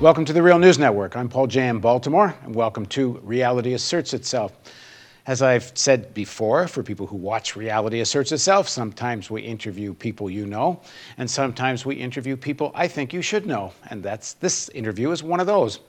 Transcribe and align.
Welcome 0.00 0.24
to 0.24 0.32
the 0.32 0.42
Real 0.42 0.58
News 0.58 0.78
Network. 0.78 1.14
I'm 1.14 1.28
Paul 1.28 1.46
Jay 1.46 1.68
M. 1.68 1.78
Baltimore, 1.78 2.34
and 2.44 2.54
welcome 2.54 2.86
to 2.86 3.20
Reality 3.22 3.74
Asserts 3.74 4.14
Itself. 4.14 4.56
As 5.26 5.42
I've 5.42 5.72
said 5.74 6.14
before, 6.14 6.66
for 6.68 6.82
people 6.82 7.06
who 7.06 7.18
watch 7.18 7.54
Reality 7.54 8.00
Asserts 8.00 8.32
Itself, 8.32 8.66
sometimes 8.66 9.30
we 9.30 9.42
interview 9.42 9.92
people 9.92 10.30
you 10.30 10.46
know, 10.46 10.80
and 11.18 11.30
sometimes 11.30 11.84
we 11.84 11.96
interview 11.96 12.34
people 12.34 12.72
I 12.74 12.88
think 12.88 13.12
you 13.12 13.20
should 13.20 13.44
know, 13.44 13.74
and 13.90 14.02
that's 14.02 14.32
this 14.32 14.70
interview 14.70 15.10
is 15.10 15.22
one 15.22 15.38
of 15.38 15.46
those. 15.46 15.80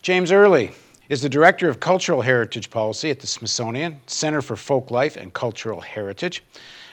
James 0.00 0.32
Early 0.32 0.70
is 1.10 1.20
the 1.20 1.28
Director 1.28 1.68
of 1.68 1.78
Cultural 1.78 2.22
Heritage 2.22 2.70
Policy 2.70 3.10
at 3.10 3.20
the 3.20 3.26
Smithsonian 3.26 4.00
Center 4.06 4.40
for 4.40 4.56
Folklife 4.56 5.16
and 5.16 5.30
Cultural 5.34 5.82
Heritage. 5.82 6.42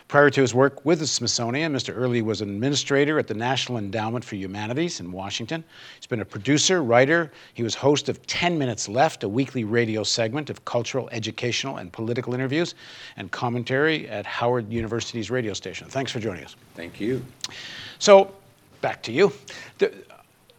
Prior 0.09 0.31
to 0.31 0.41
his 0.41 0.55
work 0.55 0.83
with 0.85 0.97
the 0.97 1.05
Smithsonian, 1.05 1.71
Mr. 1.71 1.95
Early 1.95 2.23
was 2.23 2.41
an 2.41 2.49
administrator 2.49 3.19
at 3.19 3.27
the 3.27 3.35
National 3.35 3.77
Endowment 3.77 4.25
for 4.25 4.35
Humanities 4.37 4.99
in 4.99 5.11
Washington. 5.11 5.63
He's 5.97 6.07
been 6.07 6.19
a 6.19 6.25
producer, 6.25 6.81
writer. 6.81 7.31
He 7.53 7.61
was 7.61 7.75
host 7.75 8.09
of 8.09 8.25
10 8.25 8.57
Minutes 8.57 8.89
Left, 8.89 9.23
a 9.23 9.29
weekly 9.29 9.63
radio 9.65 10.01
segment 10.01 10.49
of 10.49 10.65
cultural, 10.65 11.09
educational, 11.11 11.77
and 11.77 11.93
political 11.93 12.33
interviews 12.33 12.73
and 13.17 13.29
commentary 13.29 14.09
at 14.09 14.25
Howard 14.25 14.73
University's 14.73 15.29
radio 15.29 15.53
station. 15.53 15.87
Thanks 15.87 16.11
for 16.11 16.19
joining 16.19 16.43
us. 16.43 16.55
Thank 16.73 16.99
you. 16.99 17.23
So, 17.99 18.33
back 18.81 19.03
to 19.03 19.11
you. 19.11 19.31
The, 19.77 19.93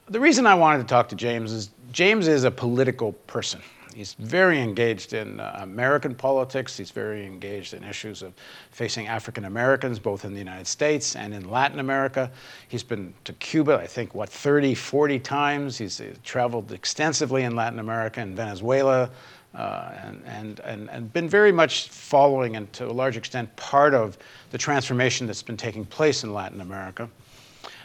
the 0.08 0.20
reason 0.20 0.46
I 0.46 0.54
wanted 0.54 0.78
to 0.78 0.84
talk 0.84 1.08
to 1.08 1.16
James 1.16 1.50
is 1.50 1.70
James 1.90 2.28
is 2.28 2.44
a 2.44 2.52
political 2.52 3.14
person. 3.26 3.60
He's 4.00 4.14
very 4.14 4.62
engaged 4.62 5.12
in 5.12 5.40
uh, 5.40 5.58
American 5.60 6.14
politics. 6.14 6.74
He's 6.74 6.90
very 6.90 7.26
engaged 7.26 7.74
in 7.74 7.84
issues 7.84 8.22
of 8.22 8.32
facing 8.70 9.08
African 9.08 9.44
Americans, 9.44 9.98
both 9.98 10.24
in 10.24 10.32
the 10.32 10.38
United 10.38 10.66
States 10.66 11.16
and 11.16 11.34
in 11.34 11.50
Latin 11.50 11.80
America. 11.80 12.30
He's 12.68 12.82
been 12.82 13.12
to 13.24 13.34
Cuba, 13.34 13.74
I 13.74 13.86
think, 13.86 14.14
what, 14.14 14.30
30, 14.30 14.74
40 14.74 15.18
times. 15.18 15.76
He's 15.76 16.00
uh, 16.00 16.14
traveled 16.24 16.72
extensively 16.72 17.42
in 17.42 17.54
Latin 17.54 17.78
America 17.78 18.20
and 18.20 18.34
Venezuela. 18.34 19.10
Uh, 19.54 19.92
and, 20.02 20.22
and, 20.24 20.60
and, 20.60 20.88
and 20.88 21.12
been 21.12 21.28
very 21.28 21.52
much 21.52 21.90
following 21.90 22.56
and 22.56 22.72
to 22.72 22.86
a 22.86 22.92
large 22.92 23.18
extent 23.18 23.54
part 23.56 23.92
of 23.92 24.16
the 24.50 24.56
transformation 24.56 25.26
that's 25.26 25.42
been 25.42 25.58
taking 25.58 25.84
place 25.84 26.24
in 26.24 26.32
Latin 26.32 26.62
America. 26.62 27.10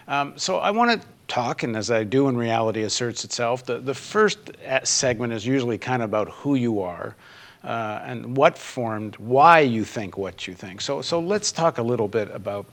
Um, 0.08 0.38
so 0.38 0.58
I 0.58 0.72
want 0.72 1.02
to 1.02 1.08
talk, 1.28 1.64
and 1.64 1.76
as 1.76 1.90
I 1.92 2.04
do 2.04 2.28
in 2.28 2.38
reality 2.38 2.84
asserts 2.84 3.24
itself, 3.24 3.66
the, 3.66 3.80
the 3.80 3.94
first 3.94 4.52
segment 4.84 5.34
is 5.34 5.46
usually 5.46 5.78
kind 5.78 6.02
of 6.02 6.10
about 6.10 6.30
who 6.30 6.56
you 6.56 6.82
are. 6.82 7.16
Uh, 7.64 8.00
and 8.06 8.38
what 8.38 8.56
formed 8.56 9.16
why 9.16 9.60
you 9.60 9.84
think 9.84 10.20
what 10.20 10.46
you 10.46 10.54
think. 10.54 10.80
So, 10.80 11.02
so 11.02 11.20
let's 11.20 11.52
talk 11.52 11.80
a 11.80 11.82
little 11.82 12.08
bit 12.08 12.30
about, 12.32 12.68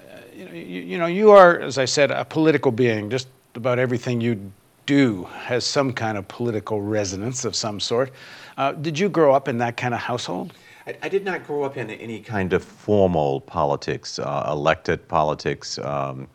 uh, 0.00 0.18
you, 0.34 0.44
know, 0.44 0.52
you, 0.52 0.80
you, 0.80 0.98
know, 0.98 1.06
you 1.06 1.30
are, 1.30 1.60
as 1.60 1.78
I 1.78 1.84
said, 1.84 2.10
a 2.10 2.24
political 2.24 2.72
being. 2.72 3.10
Just 3.10 3.28
about 3.54 3.78
everything 3.78 4.20
you 4.20 4.50
do 4.86 5.22
has 5.42 5.64
some 5.64 5.92
kind 5.92 6.18
of 6.18 6.26
political 6.26 6.82
resonance 6.82 7.44
of 7.44 7.54
some 7.54 7.78
sort. 7.78 8.10
Uh, 8.56 8.72
did 8.72 8.98
you 8.98 9.08
grow 9.08 9.32
up 9.32 9.46
in 9.46 9.58
that 9.58 9.76
kind 9.76 9.94
of 9.94 10.00
household? 10.00 10.52
I, 10.88 10.96
I, 11.02 11.08
did 11.10 11.24
not 11.24 11.46
grow 11.46 11.64
up 11.64 11.76
in 11.76 11.90
any 11.90 12.20
kind 12.20 12.52
of 12.54 12.64
formal 12.64 13.42
politics, 13.42 14.18
uh, 14.18 14.48
elected 14.50 15.06
politics. 15.06 15.78
Um, 15.78 16.28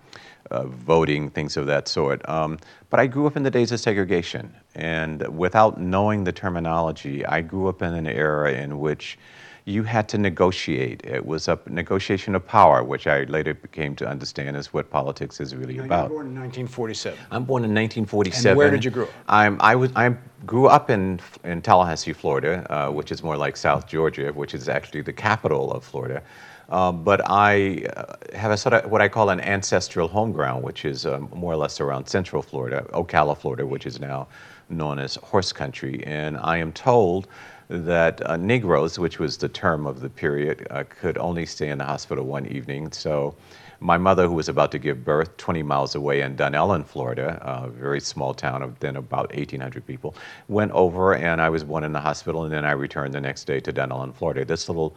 uh, 0.52 0.68
voting, 0.68 1.30
things 1.32 1.58
of 1.58 1.66
that 1.66 1.88
sort. 1.88 2.28
Um, 2.30 2.59
but 2.90 3.00
I 3.00 3.08
grew 3.08 3.26
up 3.26 3.36
in 3.36 3.44
the 3.44 3.50
days 3.50 3.72
of 3.72 3.80
segregation, 3.80 4.54
and 4.76 5.26
without 5.36 5.80
knowing 5.80 6.26
the 6.26 6.34
terminology, 6.34 7.26
I 7.26 7.42
grew 7.42 7.70
up 7.70 7.81
in 7.81 7.94
an 7.94 8.06
era 8.06 8.52
in 8.52 8.80
which 8.80 9.18
you 9.66 9.83
had 9.83 10.09
to 10.09 10.17
negotiate. 10.17 11.02
It 11.06 11.25
was 11.25 11.47
a 11.47 11.58
negotiation 11.67 12.36
of 12.36 12.45
power, 12.45 12.83
which 12.83 13.08
I 13.08 13.23
later 13.23 13.53
came 13.53 13.95
to 13.97 14.08
understand 14.08 14.58
is 14.58 14.73
what 14.73 14.89
politics 14.89 15.39
is 15.39 15.56
really 15.56 15.75
now 15.75 15.86
about. 15.86 16.09
You 16.09 16.16
were 16.16 16.23
born 16.23 16.28
in 16.28 16.36
1947. 16.36 17.19
I'm 17.31 17.45
born 17.45 17.64
in 17.64 17.73
1947. 17.73 18.50
And 18.51 18.57
where 18.57 18.69
did 18.69 18.84
you 18.84 18.91
grow 18.91 19.06
up? 19.06 19.09
I'm, 19.29 19.57
I, 19.62 19.75
was, 19.75 19.91
I 19.96 20.16
grew 20.46 20.68
up 20.68 20.90
in, 20.90 21.22
in 21.46 21.62
Tallahassee, 21.62 22.12
Florida, 22.12 22.66
uh, 22.69 22.91
which 22.91 23.12
is 23.12 23.24
more 23.24 23.38
like 23.38 23.56
South 23.56 23.88
Georgia, 23.88 24.34
which 24.34 24.53
is 24.53 24.68
actually 24.68 25.01
the 25.01 25.13
capital 25.13 25.72
of 25.72 25.84
Florida. 25.84 26.22
Uh, 26.69 26.91
but 26.91 27.22
I 27.30 27.85
uh, 27.95 28.16
have 28.34 28.51
a 28.51 28.57
sort 28.57 28.74
of 28.74 28.91
what 28.91 29.01
I 29.01 29.07
call 29.07 29.30
an 29.30 29.40
ancestral 29.40 30.07
home 30.07 30.31
ground, 30.31 30.63
which 30.63 30.85
is 30.85 31.06
um, 31.06 31.30
more 31.34 31.53
or 31.53 31.57
less 31.57 31.80
around 31.80 32.07
Central 32.07 32.41
Florida, 32.41 32.85
Ocala, 32.94 33.38
Florida, 33.38 33.66
which 33.66 33.85
is 33.85 34.00
now 34.00 34.28
known 34.69 35.00
as 35.00 35.16
horse 35.16 35.53
country. 35.53 36.03
And 36.06 36.38
I 36.38 36.57
am 36.57 36.72
told 36.72 37.28
that 37.73 38.28
uh, 38.29 38.38
Negroes, 38.38 39.00
which 39.00 39.19
was 39.19 39.38
the 39.38 39.50
term 39.50 39.85
of 39.85 40.01
the 40.01 40.09
period, 40.09 40.67
uh, 40.69 40.84
could 40.88 41.17
only 41.17 41.45
stay 41.45 41.69
in 41.69 41.79
the 41.79 41.85
hospital 41.85 42.25
one 42.25 42.45
evening. 42.47 42.91
So 42.91 43.35
my 43.79 43.97
mother, 43.97 44.28
who 44.28 44.34
was 44.34 44.47
about 44.47 44.72
to 44.72 44.79
give 44.79 45.03
birth 45.03 45.35
20 45.38 45.63
miles 45.63 45.95
away 45.95 46.22
in 46.22 46.35
Dunnellon, 46.38 46.85
Florida, 46.85 47.39
a 47.41 47.69
very 47.69 48.00
small 48.00 48.33
town 48.33 48.62
of 48.62 48.79
then 48.79 48.95
about 48.95 49.29
1,800 49.33 49.85
people, 49.85 50.16
went 50.47 50.72
over 50.72 51.16
and 51.16 51.41
I 51.41 51.50
was 51.50 51.63
born 51.63 51.83
in 51.83 51.91
the 51.91 52.00
hospital 52.00 52.44
and 52.45 52.53
then 52.53 52.63
I 52.63 52.72
returned 52.72 53.13
the 53.13 53.22
next 53.22 53.45
day 53.45 53.59
to 53.59 53.73
Dunnellon, 53.73 54.13
Florida. 54.13 54.45
This 54.45 54.69
little 54.69 54.95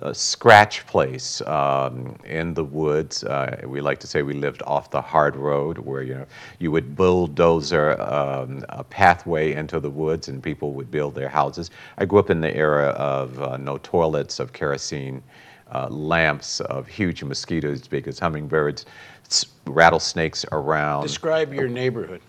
a 0.00 0.14
scratch 0.14 0.86
place 0.86 1.40
um, 1.42 2.16
in 2.24 2.52
the 2.54 2.64
woods. 2.64 3.24
Uh, 3.24 3.60
we 3.66 3.80
like 3.80 3.98
to 4.00 4.06
say 4.06 4.22
we 4.22 4.34
lived 4.34 4.62
off 4.66 4.90
the 4.90 5.00
hard 5.00 5.36
road, 5.36 5.78
where 5.78 6.02
you 6.02 6.14
know 6.14 6.26
you 6.58 6.70
would 6.70 6.94
bulldozer 6.94 8.00
um, 8.00 8.64
a 8.68 8.84
pathway 8.84 9.54
into 9.54 9.80
the 9.80 9.90
woods, 9.90 10.28
and 10.28 10.42
people 10.42 10.72
would 10.72 10.90
build 10.90 11.14
their 11.14 11.28
houses. 11.28 11.70
I 11.98 12.04
grew 12.04 12.18
up 12.18 12.30
in 12.30 12.40
the 12.40 12.54
era 12.54 12.88
of 12.88 13.40
uh, 13.40 13.56
no 13.56 13.78
toilets, 13.78 14.38
of 14.38 14.52
kerosene 14.52 15.22
uh, 15.72 15.88
lamps, 15.88 16.60
of 16.60 16.86
huge 16.86 17.22
mosquitoes, 17.22 17.88
big 17.88 18.06
as 18.06 18.18
hummingbirds, 18.18 18.84
rattlesnakes 19.66 20.44
around. 20.52 21.02
Describe 21.02 21.52
your 21.52 21.68
neighborhood. 21.68 22.20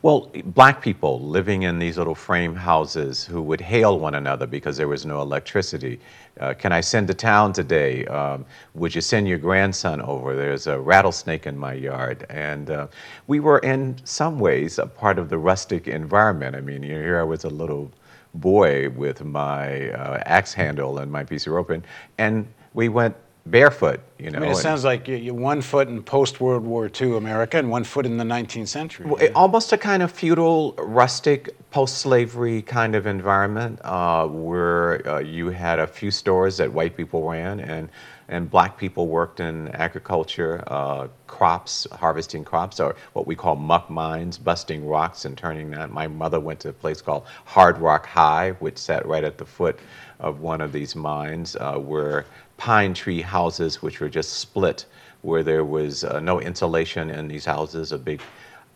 Well, 0.00 0.30
black 0.46 0.80
people 0.80 1.20
living 1.20 1.62
in 1.62 1.78
these 1.78 1.98
little 1.98 2.14
frame 2.14 2.56
houses 2.56 3.24
who 3.24 3.42
would 3.42 3.60
hail 3.60 3.98
one 3.98 4.14
another 4.14 4.46
because 4.46 4.76
there 4.76 4.88
was 4.88 5.04
no 5.04 5.20
electricity. 5.20 6.00
Uh, 6.40 6.54
can 6.54 6.72
I 6.72 6.80
send 6.80 7.08
to 7.08 7.14
town 7.14 7.52
today? 7.52 8.06
Um, 8.06 8.46
would 8.74 8.94
you 8.94 9.00
send 9.00 9.28
your 9.28 9.38
grandson 9.38 10.00
over? 10.00 10.34
There's 10.34 10.66
a 10.66 10.80
rattlesnake 10.80 11.46
in 11.46 11.58
my 11.58 11.74
yard. 11.74 12.26
And 12.30 12.70
uh, 12.70 12.86
we 13.26 13.40
were, 13.40 13.58
in 13.58 13.96
some 14.04 14.38
ways, 14.38 14.78
a 14.78 14.86
part 14.86 15.18
of 15.18 15.28
the 15.28 15.38
rustic 15.38 15.86
environment. 15.88 16.56
I 16.56 16.60
mean, 16.60 16.82
here 16.82 17.20
I 17.20 17.24
was 17.24 17.44
a 17.44 17.50
little 17.50 17.90
boy 18.34 18.88
with 18.90 19.22
my 19.24 19.90
uh, 19.90 20.22
axe 20.26 20.54
handle 20.54 20.98
and 20.98 21.12
my 21.12 21.22
piece 21.24 21.46
of 21.46 21.52
rope, 21.52 21.70
and, 21.70 21.86
and 22.18 22.46
we 22.74 22.88
went 22.88 23.14
barefoot. 23.46 24.00
You 24.18 24.30
know, 24.30 24.38
I 24.38 24.42
mean, 24.42 24.50
it 24.52 24.56
sounds 24.56 24.84
like 24.84 25.08
you, 25.08 25.16
you 25.16 25.34
one 25.34 25.62
foot 25.62 25.88
in 25.88 26.02
post 26.02 26.40
World 26.40 26.64
War 26.64 26.88
II 27.00 27.16
America 27.16 27.58
and 27.58 27.70
one 27.70 27.84
foot 27.84 28.06
in 28.06 28.16
the 28.16 28.24
19th 28.24 28.68
century. 28.68 29.06
Well, 29.06 29.20
almost 29.34 29.72
a 29.72 29.78
kind 29.78 30.02
of 30.02 30.12
feudal, 30.12 30.74
rustic, 30.78 31.50
post-slavery 31.70 32.62
kind 32.62 32.94
of 32.94 33.06
environment 33.06 33.80
uh, 33.82 34.26
where 34.28 35.06
uh, 35.08 35.18
you 35.18 35.50
had 35.50 35.78
a 35.78 35.86
few 35.86 36.10
stores 36.10 36.58
that 36.58 36.72
white 36.72 36.96
people 36.96 37.28
ran 37.28 37.60
and 37.60 37.88
and 38.28 38.48
black 38.48 38.78
people 38.78 39.08
worked 39.08 39.40
in 39.40 39.68
agriculture, 39.68 40.64
uh, 40.68 41.06
crops, 41.26 41.86
harvesting 41.92 42.44
crops, 42.44 42.80
or 42.80 42.96
what 43.12 43.26
we 43.26 43.34
call 43.34 43.56
muck 43.56 43.90
mines, 43.90 44.38
busting 44.38 44.86
rocks 44.86 45.26
and 45.26 45.36
turning 45.36 45.70
that. 45.70 45.90
My 45.90 46.06
mother 46.06 46.40
went 46.40 46.60
to 46.60 46.70
a 46.70 46.72
place 46.72 47.02
called 47.02 47.24
Hard 47.44 47.76
Rock 47.78 48.06
High, 48.06 48.52
which 48.52 48.78
sat 48.78 49.04
right 49.06 49.22
at 49.22 49.36
the 49.36 49.44
foot 49.44 49.78
of 50.22 50.40
one 50.40 50.60
of 50.60 50.72
these 50.72 50.96
mines, 50.96 51.56
uh, 51.56 51.74
where 51.74 52.24
pine 52.56 52.94
tree 52.94 53.20
houses, 53.20 53.82
which 53.82 54.00
were 54.00 54.08
just 54.08 54.34
split, 54.34 54.86
where 55.22 55.42
there 55.42 55.64
was 55.64 56.04
uh, 56.04 56.20
no 56.20 56.40
insulation 56.40 57.10
in 57.10 57.28
these 57.28 57.44
houses, 57.44 57.92
a 57.92 57.98
big 57.98 58.22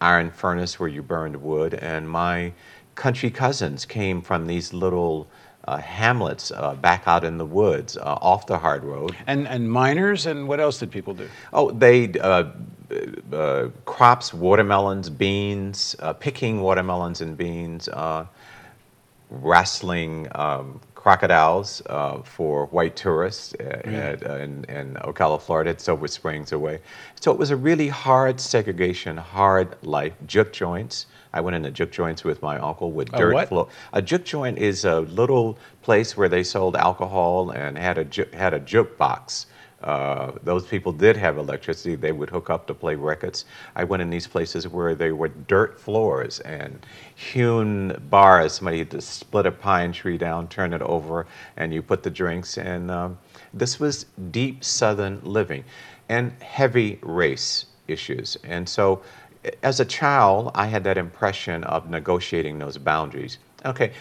iron 0.01 0.31
furnace 0.31 0.79
where 0.79 0.89
you 0.89 1.03
burned 1.03 1.37
wood. 1.41 1.75
And 1.75 2.09
my 2.09 2.53
country 2.97 3.31
cousins 3.31 3.85
came 3.85 4.21
from 4.21 4.47
these 4.47 4.73
little 4.73 5.29
uh, 5.67 5.79
hamlets 5.79 6.51
uh, 6.51 6.75
back 6.75 7.05
out 7.07 7.25
in 7.25 7.39
the 7.39 7.47
woods 7.47 7.97
uh, 7.97 8.19
off 8.21 8.47
the 8.47 8.59
hard 8.59 8.85
road. 8.85 9.17
And, 9.27 9.49
and 9.49 9.71
miners, 9.71 10.27
and 10.27 10.47
what 10.47 10.61
else 10.61 10.79
did 10.79 10.91
people 10.91 11.15
do? 11.15 11.29
Oh, 11.53 11.71
they 11.71 12.13
uh, 12.21 12.51
uh, 13.33 13.69
crops, 13.85 14.33
watermelons, 14.33 15.11
beans, 15.11 15.97
uh, 16.01 16.13
picking 16.13 16.61
watermelons 16.61 17.21
and 17.21 17.37
beans, 17.37 17.89
wrestling 19.29 20.29
um, 20.37 20.81
crocodiles 21.07 21.83
uh, 21.87 22.21
for 22.23 22.67
white 22.67 22.97
tourists 22.97 23.55
mm. 23.61 23.95
at, 23.95 24.29
uh, 24.29 24.39
in, 24.39 24.65
in, 24.65 24.95
Ocala, 25.05 25.41
Florida, 25.41 25.71
at 25.71 25.81
Silver 25.81 26.09
Springs 26.09 26.51
away. 26.51 26.81
So 27.21 27.31
it 27.31 27.39
was 27.39 27.53
a 27.53 27.57
really 27.57 27.87
hard 27.87 28.41
segregation, 28.41 29.17
hard 29.17 29.77
life. 29.83 30.15
Juke 30.27 30.53
joints. 30.53 31.07
I 31.33 31.41
went 31.41 31.55
into 31.55 31.71
juke 31.71 31.93
joints 31.93 32.25
with 32.25 32.43
my 32.43 32.59
uncle 32.59 32.91
with 32.91 33.15
a 33.15 33.19
dirt 33.19 33.35
what? 33.35 33.49
floor. 33.49 33.69
A 33.93 34.03
juke 34.03 34.25
joint 34.25 34.59
is 34.59 34.85
a 34.85 35.03
little 35.03 35.57
place 35.83 36.17
where 36.17 36.29
they 36.29 36.43
sold 36.43 36.75
alcohol 36.75 37.51
and 37.51 37.79
had 37.79 37.99
a 37.99 38.05
ju- 38.05 38.29
had 38.33 38.53
a 38.53 38.59
jukebox. 38.59 39.47
Uh, 39.87 40.33
those 40.43 40.67
people 40.67 40.91
did 40.91 41.17
have 41.17 41.39
electricity. 41.39 41.95
They 41.95 42.11
would 42.11 42.29
hook 42.29 42.51
up 42.51 42.67
to 42.67 42.75
play 42.75 42.97
records. 42.97 43.45
I 43.77 43.85
went 43.85 44.03
in 44.03 44.11
these 44.11 44.27
places 44.27 44.67
where 44.67 44.97
they 44.97 45.13
were 45.13 45.29
dirt 45.29 45.81
floors 45.81 46.41
and 46.41 46.85
hewn 47.15 47.97
bars. 48.11 48.55
Somebody 48.55 48.79
had 48.79 48.91
to 48.91 49.01
split 49.01 49.47
a 49.47 49.53
pine 49.53 49.93
tree 49.93 50.19
down, 50.19 50.49
turn 50.49 50.73
it 50.73 50.83
over, 50.83 51.29
and 51.57 51.73
you 51.73 51.83
put 51.83 52.03
the 52.03 52.11
drinks. 52.11 52.59
And 52.59 52.91
um, 52.91 53.17
this 53.55 53.79
was 53.79 54.07
deep 54.33 54.65
Southern 54.65 55.21
living 55.23 55.63
and 56.09 56.33
heavy 56.43 56.99
race 57.03 57.67
issues. 57.87 58.37
And 58.43 58.69
so 58.69 59.03
as 59.63 59.79
a 59.79 59.85
child, 59.85 60.51
I 60.57 60.67
had 60.67 60.83
that 60.83 60.99
impression 60.99 61.63
of 61.63 61.89
negotiating 61.89 62.59
those 62.59 62.77
boundaries. 62.77 63.39
Okay, 63.65 63.93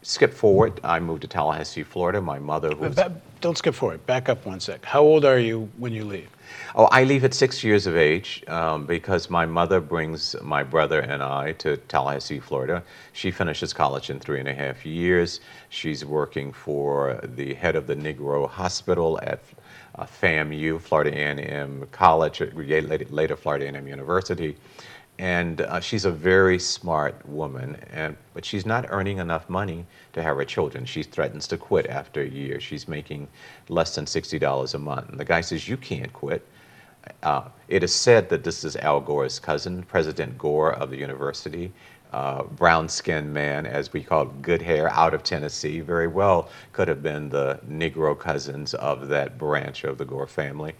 skip 0.00 0.32
forward. 0.32 0.80
I 0.82 1.00
moved 1.00 1.22
to 1.22 1.28
Tallahassee, 1.28 1.82
Florida. 1.82 2.20
My 2.20 2.38
mother, 2.38 2.70
who 2.70 2.88
was, 2.88 2.98
don't 3.40 3.58
skip 3.58 3.74
forward. 3.74 4.04
Back 4.06 4.28
up 4.28 4.44
one 4.46 4.60
sec. 4.60 4.84
How 4.84 5.00
old 5.00 5.24
are 5.24 5.38
you 5.38 5.68
when 5.78 5.92
you 5.92 6.04
leave? 6.04 6.28
oh, 6.74 6.84
I 6.86 7.04
leave 7.04 7.24
at 7.24 7.34
six 7.34 7.62
years 7.64 7.86
of 7.86 7.96
age 7.96 8.44
um, 8.48 8.86
because 8.86 9.30
my 9.30 9.46
mother 9.46 9.80
brings 9.80 10.34
my 10.42 10.62
brother 10.62 11.00
and 11.00 11.22
I 11.22 11.52
to 11.52 11.76
Tallahassee, 11.76 12.40
Florida. 12.40 12.82
She 13.12 13.30
finishes 13.30 13.72
college 13.72 14.10
in 14.10 14.20
three 14.20 14.40
and 14.40 14.48
a 14.48 14.54
half 14.54 14.84
years. 14.84 15.40
She's 15.68 16.04
working 16.04 16.52
for 16.52 17.20
the 17.22 17.54
head 17.54 17.76
of 17.76 17.86
the 17.86 17.96
Negro 17.96 18.48
Hospital 18.48 19.18
at 19.22 19.42
uh, 19.96 20.04
FAMU, 20.04 20.80
Florida 20.80 21.10
A&M 21.10 21.86
College, 21.90 22.40
later 22.40 23.36
Florida 23.36 23.66
A&M 23.66 23.88
University. 23.88 24.56
And 25.18 25.62
uh, 25.62 25.80
she's 25.80 26.04
a 26.04 26.12
very 26.12 26.60
smart 26.60 27.26
woman, 27.28 27.76
and, 27.92 28.16
but 28.34 28.44
she's 28.44 28.64
not 28.64 28.86
earning 28.88 29.18
enough 29.18 29.48
money 29.48 29.84
to 30.12 30.22
have 30.22 30.36
her 30.36 30.44
children. 30.44 30.84
She 30.84 31.02
threatens 31.02 31.48
to 31.48 31.56
quit 31.56 31.88
after 31.88 32.22
a 32.22 32.28
year. 32.28 32.60
She's 32.60 32.86
making 32.86 33.26
less 33.68 33.96
than 33.96 34.04
$60 34.04 34.74
a 34.74 34.78
month. 34.78 35.08
And 35.08 35.18
the 35.18 35.24
guy 35.24 35.40
says, 35.40 35.68
You 35.68 35.76
can't 35.76 36.12
quit. 36.12 36.46
Uh, 37.22 37.48
it 37.68 37.82
is 37.82 37.92
said 37.92 38.28
that 38.28 38.44
this 38.44 38.64
is 38.64 38.76
Al 38.76 39.00
Gore's 39.00 39.40
cousin, 39.40 39.82
President 39.82 40.38
Gore 40.38 40.74
of 40.74 40.90
the 40.90 40.96
university. 40.96 41.72
Uh, 42.12 42.42
brown 42.44 42.88
skinned 42.88 43.32
man, 43.32 43.66
as 43.66 43.92
we 43.92 44.02
call 44.02 44.22
it, 44.22 44.42
good 44.42 44.62
hair, 44.62 44.88
out 44.90 45.12
of 45.12 45.22
Tennessee, 45.22 45.80
very 45.80 46.06
well 46.06 46.48
could 46.72 46.88
have 46.88 47.02
been 47.02 47.28
the 47.28 47.60
Negro 47.68 48.18
cousins 48.18 48.72
of 48.74 49.08
that 49.08 49.36
branch 49.36 49.84
of 49.84 49.98
the 49.98 50.06
Gore 50.06 50.26
family. 50.26 50.74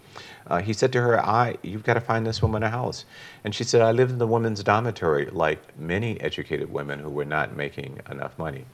Uh, 0.49 0.61
he 0.61 0.73
said 0.73 0.91
to 0.93 1.01
her, 1.01 1.23
I, 1.23 1.57
You've 1.61 1.83
got 1.83 1.93
to 1.93 2.01
find 2.01 2.25
this 2.25 2.41
woman 2.41 2.63
a 2.63 2.69
house. 2.69 3.05
And 3.43 3.53
she 3.53 3.63
said, 3.63 3.81
I 3.81 3.91
lived 3.91 4.11
in 4.11 4.17
the 4.17 4.27
women's 4.27 4.63
dormitory 4.63 5.27
like 5.27 5.77
many 5.79 6.19
educated 6.19 6.71
women 6.71 6.99
who 6.99 7.09
were 7.09 7.25
not 7.25 7.55
making 7.55 7.99
enough 8.09 8.37
money. 8.37 8.65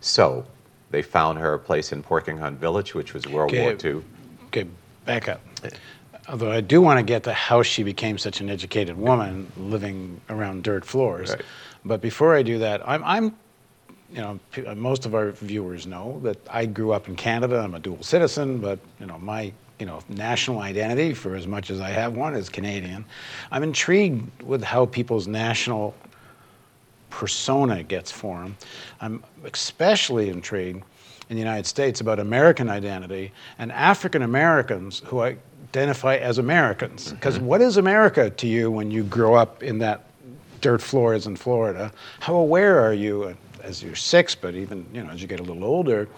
So 0.00 0.44
they 0.90 1.02
found 1.02 1.38
her 1.38 1.54
a 1.54 1.58
place 1.58 1.92
in 1.92 2.02
Porkington 2.02 2.56
Village, 2.56 2.94
which 2.94 3.14
was 3.14 3.26
World 3.26 3.52
War 3.52 3.70
Okay. 3.70 3.88
II. 3.88 4.02
Okay, 4.46 4.66
back 5.04 5.28
up. 5.28 5.40
Although 6.28 6.50
I 6.50 6.60
do 6.60 6.80
want 6.80 6.98
to 6.98 7.04
get 7.04 7.24
to 7.24 7.32
how 7.32 7.62
she 7.62 7.82
became 7.82 8.18
such 8.18 8.40
an 8.40 8.50
educated 8.50 8.96
woman 8.96 9.50
living 9.56 10.20
around 10.28 10.64
dirt 10.64 10.84
floors. 10.84 11.30
Right. 11.30 11.42
But 11.84 12.00
before 12.00 12.34
I 12.36 12.42
do 12.42 12.58
that, 12.58 12.86
I'm, 12.86 13.02
I'm 13.04 13.36
you 14.12 14.20
know, 14.20 14.40
most 14.74 15.06
of 15.06 15.14
our 15.14 15.30
viewers 15.30 15.86
know 15.86 16.20
that 16.24 16.38
I 16.50 16.66
grew 16.66 16.92
up 16.92 17.08
in 17.08 17.14
Canada. 17.16 17.60
I'm 17.60 17.74
a 17.74 17.78
dual 17.78 18.02
citizen, 18.02 18.58
but 18.58 18.78
you 18.98 19.06
know, 19.06 19.18
my 19.18 19.52
you 19.80 19.86
know 19.86 20.00
national 20.08 20.60
identity, 20.60 21.14
for 21.14 21.34
as 21.34 21.46
much 21.46 21.70
as 21.70 21.80
I 21.80 21.90
have 21.90 22.14
one, 22.14 22.34
is 22.34 22.48
Canadian. 22.48 23.04
I'm 23.50 23.62
intrigued 23.62 24.42
with 24.42 24.62
how 24.62 24.86
people's 24.86 25.26
national 25.26 25.94
persona 27.08 27.82
gets 27.82 28.10
formed. 28.10 28.54
I'm 29.00 29.24
especially 29.44 30.28
intrigued 30.28 30.84
in 31.28 31.36
the 31.36 31.40
United 31.40 31.66
States 31.66 32.00
about 32.00 32.18
American 32.18 32.68
identity 32.68 33.32
and 33.58 33.72
African 33.72 34.22
Americans 34.22 35.02
who 35.06 35.20
identify 35.20 36.16
as 36.16 36.38
Americans. 36.38 37.06
Mm-hmm. 37.06 37.14
Because 37.16 37.38
what 37.38 37.60
is 37.60 37.76
America 37.76 38.30
to 38.30 38.46
you 38.46 38.70
when 38.70 38.90
you 38.90 39.04
grow 39.04 39.34
up 39.34 39.62
in 39.62 39.78
that 39.78 40.04
dirt 40.60 40.82
floors 40.82 41.26
in 41.26 41.36
Florida? 41.36 41.92
How 42.20 42.34
aware 42.34 42.80
are 42.80 42.92
you, 42.92 43.36
as 43.62 43.82
you're 43.82 43.94
six, 43.94 44.34
but 44.34 44.54
even 44.54 44.86
you 44.92 45.02
know 45.02 45.10
as 45.10 45.20
you 45.22 45.28
get 45.28 45.40
a 45.40 45.42
little 45.42 45.64
older, 45.64 46.08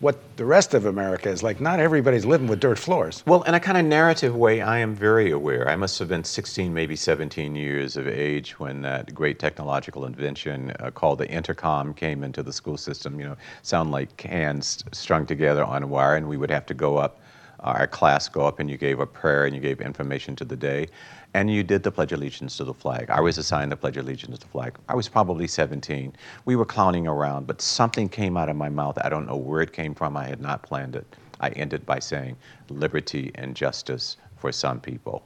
what 0.00 0.18
the 0.36 0.44
rest 0.44 0.74
of 0.74 0.86
America 0.86 1.28
is 1.28 1.42
like? 1.42 1.60
Not 1.60 1.80
everybody's 1.80 2.24
living 2.24 2.46
with 2.46 2.60
dirt 2.60 2.78
floors. 2.78 3.22
Well, 3.26 3.42
in 3.42 3.54
a 3.54 3.60
kind 3.60 3.78
of 3.78 3.84
narrative 3.84 4.34
way, 4.34 4.60
I 4.60 4.78
am 4.78 4.94
very 4.94 5.30
aware. 5.30 5.68
I 5.68 5.76
must 5.76 5.98
have 5.98 6.08
been 6.08 6.24
16, 6.24 6.72
maybe 6.72 6.96
17 6.96 7.54
years 7.54 7.96
of 7.96 8.08
age 8.08 8.58
when 8.58 8.82
that 8.82 9.14
great 9.14 9.38
technological 9.38 10.04
invention 10.04 10.72
uh, 10.80 10.90
called 10.90 11.18
the 11.18 11.28
intercom 11.28 11.94
came 11.94 12.24
into 12.24 12.42
the 12.42 12.52
school 12.52 12.76
system. 12.76 13.18
You 13.20 13.26
know, 13.26 13.36
sound 13.62 13.90
like 13.90 14.20
hands 14.22 14.84
strung 14.92 15.26
together 15.26 15.64
on 15.64 15.88
wire, 15.88 16.16
and 16.16 16.28
we 16.28 16.36
would 16.36 16.50
have 16.50 16.66
to 16.66 16.74
go 16.74 16.96
up, 16.96 17.20
our 17.60 17.86
class 17.86 18.28
go 18.28 18.46
up, 18.46 18.58
and 18.58 18.70
you 18.70 18.76
gave 18.76 19.00
a 19.00 19.06
prayer 19.06 19.46
and 19.46 19.54
you 19.54 19.60
gave 19.60 19.80
information 19.80 20.34
to 20.36 20.44
the 20.44 20.56
day. 20.56 20.88
And 21.34 21.50
you 21.50 21.62
did 21.62 21.82
the 21.82 21.90
Pledge 21.90 22.12
of 22.12 22.18
Allegiance 22.18 22.58
to 22.58 22.64
the 22.64 22.74
flag. 22.74 23.08
I 23.08 23.20
was 23.20 23.38
assigned 23.38 23.72
the 23.72 23.76
Pledge 23.76 23.96
of 23.96 24.04
Allegiance 24.04 24.38
to 24.38 24.44
the 24.44 24.50
flag. 24.50 24.76
I 24.88 24.94
was 24.94 25.08
probably 25.08 25.46
17. 25.46 26.14
We 26.44 26.56
were 26.56 26.66
clowning 26.66 27.06
around, 27.06 27.46
but 27.46 27.62
something 27.62 28.10
came 28.10 28.36
out 28.36 28.50
of 28.50 28.56
my 28.56 28.68
mouth. 28.68 28.98
I 29.02 29.08
don't 29.08 29.26
know 29.26 29.36
where 29.36 29.62
it 29.62 29.72
came 29.72 29.94
from. 29.94 30.14
I 30.14 30.26
had 30.26 30.42
not 30.42 30.62
planned 30.62 30.94
it. 30.94 31.06
I 31.40 31.48
ended 31.50 31.86
by 31.86 32.00
saying 32.00 32.36
liberty 32.68 33.30
and 33.34 33.56
justice 33.56 34.18
for 34.36 34.52
some 34.52 34.78
people. 34.78 35.22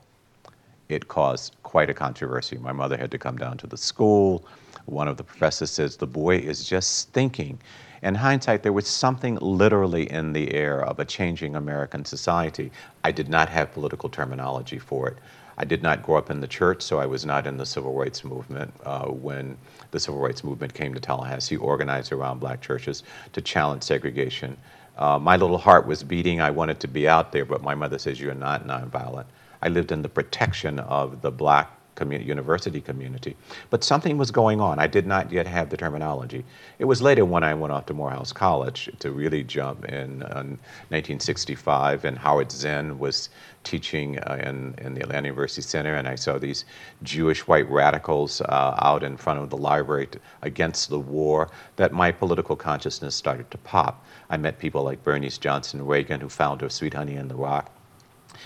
It 0.88 1.08
caused 1.08 1.56
quite 1.64 1.90
a 1.90 1.94
controversy. 1.94 2.56
My 2.56 2.72
mother 2.72 2.96
had 2.96 3.10
to 3.10 3.18
come 3.18 3.36
down 3.36 3.58
to 3.58 3.66
the 3.66 3.76
school. 3.76 4.44
One 4.84 5.08
of 5.08 5.16
the 5.16 5.24
professors 5.24 5.72
says, 5.72 5.96
The 5.96 6.06
boy 6.06 6.36
is 6.36 6.68
just 6.68 7.10
thinking. 7.10 7.58
In 8.02 8.14
hindsight, 8.14 8.62
there 8.62 8.72
was 8.72 8.86
something 8.86 9.36
literally 9.36 10.08
in 10.10 10.32
the 10.32 10.54
air 10.54 10.84
of 10.84 11.00
a 11.00 11.04
changing 11.04 11.56
American 11.56 12.04
society. 12.04 12.70
I 13.02 13.10
did 13.10 13.28
not 13.28 13.48
have 13.48 13.72
political 13.72 14.08
terminology 14.08 14.78
for 14.78 15.08
it. 15.08 15.16
I 15.58 15.64
did 15.64 15.82
not 15.82 16.02
grow 16.02 16.16
up 16.16 16.30
in 16.30 16.40
the 16.40 16.46
church, 16.48 16.82
so 16.82 16.98
I 16.98 17.06
was 17.06 17.24
not 17.24 17.46
in 17.46 17.56
the 17.56 17.66
civil 17.66 17.94
rights 17.94 18.24
movement. 18.24 18.72
Uh, 18.84 19.06
when 19.06 19.56
the 19.90 20.00
civil 20.00 20.20
rights 20.20 20.44
movement 20.44 20.74
came 20.74 20.92
to 20.94 21.00
Tallahassee, 21.00 21.56
organized 21.56 22.12
around 22.12 22.40
black 22.40 22.60
churches 22.60 23.02
to 23.32 23.40
challenge 23.40 23.82
segregation, 23.82 24.56
uh, 24.98 25.18
my 25.18 25.36
little 25.36 25.58
heart 25.58 25.86
was 25.86 26.02
beating. 26.02 26.40
I 26.40 26.50
wanted 26.50 26.80
to 26.80 26.88
be 26.88 27.08
out 27.08 27.32
there, 27.32 27.44
but 27.44 27.62
my 27.62 27.74
mother 27.74 27.98
says, 27.98 28.20
You're 28.20 28.34
not 28.34 28.66
nonviolent. 28.66 29.26
I 29.62 29.68
lived 29.68 29.92
in 29.92 30.02
the 30.02 30.08
protection 30.08 30.78
of 30.80 31.22
the 31.22 31.30
black 31.30 31.70
university 32.00 32.80
community. 32.80 33.36
But 33.70 33.84
something 33.84 34.18
was 34.18 34.30
going 34.30 34.60
on. 34.60 34.78
I 34.78 34.86
did 34.86 35.06
not 35.06 35.32
yet 35.32 35.46
have 35.46 35.70
the 35.70 35.76
terminology. 35.76 36.44
It 36.78 36.84
was 36.84 37.00
later 37.02 37.24
when 37.24 37.42
I 37.42 37.54
went 37.54 37.72
off 37.72 37.86
to 37.86 37.94
Morehouse 37.94 38.32
College 38.32 38.90
to 38.98 39.10
really 39.10 39.42
jump 39.44 39.84
in 39.86 40.22
uh, 40.22 40.42
1965, 40.90 42.04
and 42.04 42.18
Howard 42.18 42.52
Zinn 42.52 42.98
was 42.98 43.30
teaching 43.64 44.18
uh, 44.20 44.40
in, 44.44 44.74
in 44.78 44.94
the 44.94 45.02
Atlanta 45.02 45.28
University 45.28 45.62
Center, 45.62 45.94
and 45.94 46.06
I 46.06 46.14
saw 46.14 46.38
these 46.38 46.64
Jewish 47.02 47.46
white 47.46 47.68
radicals 47.70 48.40
uh, 48.42 48.74
out 48.80 49.02
in 49.02 49.16
front 49.16 49.40
of 49.40 49.50
the 49.50 49.56
library 49.56 50.08
against 50.42 50.88
the 50.88 51.00
war, 51.00 51.50
that 51.76 51.92
my 51.92 52.12
political 52.12 52.56
consciousness 52.56 53.14
started 53.14 53.50
to 53.50 53.58
pop. 53.58 54.04
I 54.30 54.36
met 54.36 54.58
people 54.58 54.82
like 54.82 55.02
Bernice 55.02 55.38
Johnson 55.38 55.80
Reagon, 55.80 56.20
who 56.20 56.28
founded 56.28 56.70
Sweet 56.70 56.94
Honey 56.94 57.16
in 57.16 57.28
the 57.28 57.34
Rock 57.34 57.72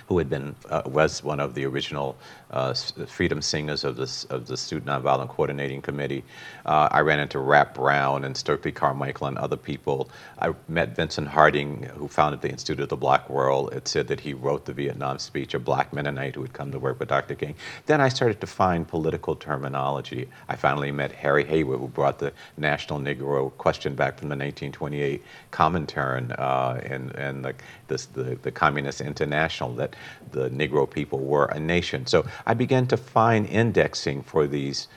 who 0.06 0.19
had 0.19 0.29
been 0.29 0.55
uh, 0.69 0.82
was 0.86 1.22
one 1.22 1.41
of 1.41 1.55
the 1.55 1.65
original 1.65 2.17
uh, 2.51 2.75
freedom 3.07 3.41
singers 3.43 3.85
of 3.85 3.97
the 3.97 4.27
of 4.31 4.47
the 4.47 4.57
Student 4.57 4.87
Nonviolent 4.87 5.29
Coordinating 5.29 5.83
Committee. 5.83 6.25
Uh, 6.67 6.89
I 6.91 7.01
ran 7.01 7.21
into 7.21 7.39
Rap 7.39 7.75
Brown 7.75 8.25
and 8.25 8.37
Stokely 8.37 8.73
Carmichael 8.73 9.27
and 9.27 9.39
other 9.39 9.57
people. 9.57 10.11
I 10.39 10.55
met 10.69 10.97
Vincent 10.97 11.29
Harding, 11.29 11.85
who 11.97 12.09
founded 12.09 12.41
the 12.41 12.51
Institute 12.51 12.81
of 12.81 12.89
the 12.89 12.97
Black 12.97 13.29
World. 13.31 13.73
It 13.73 13.89
said 13.89 14.09
that 14.09 14.21
he 14.21 14.35
wrote 14.35 14.65
the 14.65 14.73
Vietnam 14.73 15.19
speech, 15.19 15.55
a 15.55 15.59
black 15.59 15.93
Mennonite 15.93 16.35
who 16.35 16.43
had 16.43 16.53
come 16.53 16.73
to 16.73 16.79
work 16.79 16.99
with 16.99 17.09
Dr. 17.09 17.35
King. 17.35 17.55
Then 17.87 18.01
I 18.01 18.09
started 18.09 18.41
to 18.41 18.47
find 18.47 18.87
political 18.87 19.37
terminology. 19.37 20.29
I 20.49 20.57
finally 20.57 20.91
met 20.91 21.13
Harry 21.13 21.45
Haywood, 21.45 21.79
who 21.81 21.89
brought 21.89 22.19
the 22.19 22.33
National 22.57 22.99
Negro 22.99 23.57
question 23.59 23.95
back 23.95 24.19
from 24.19 24.29
the 24.29 24.37
1928 24.37 25.23
Comintern 25.53 26.35
uh, 26.39 26.81
and, 26.85 27.15
and 27.17 27.45
the, 27.45 27.55
this, 27.89 28.07
the, 28.07 28.39
the 28.43 28.51
Communist 28.51 29.01
International 29.01 29.73
that 29.75 29.97
the 30.33 30.51
Negro 30.51 30.91
people 30.91 31.21
were 31.21 31.47
a 31.47 31.61
nation. 31.61 32.07
So 32.07 32.25
I 32.47 32.55
began 32.55 32.87
to 32.89 32.97
find 32.97 33.47
indexing 33.47 34.23
for 34.23 34.47
these 34.47 34.89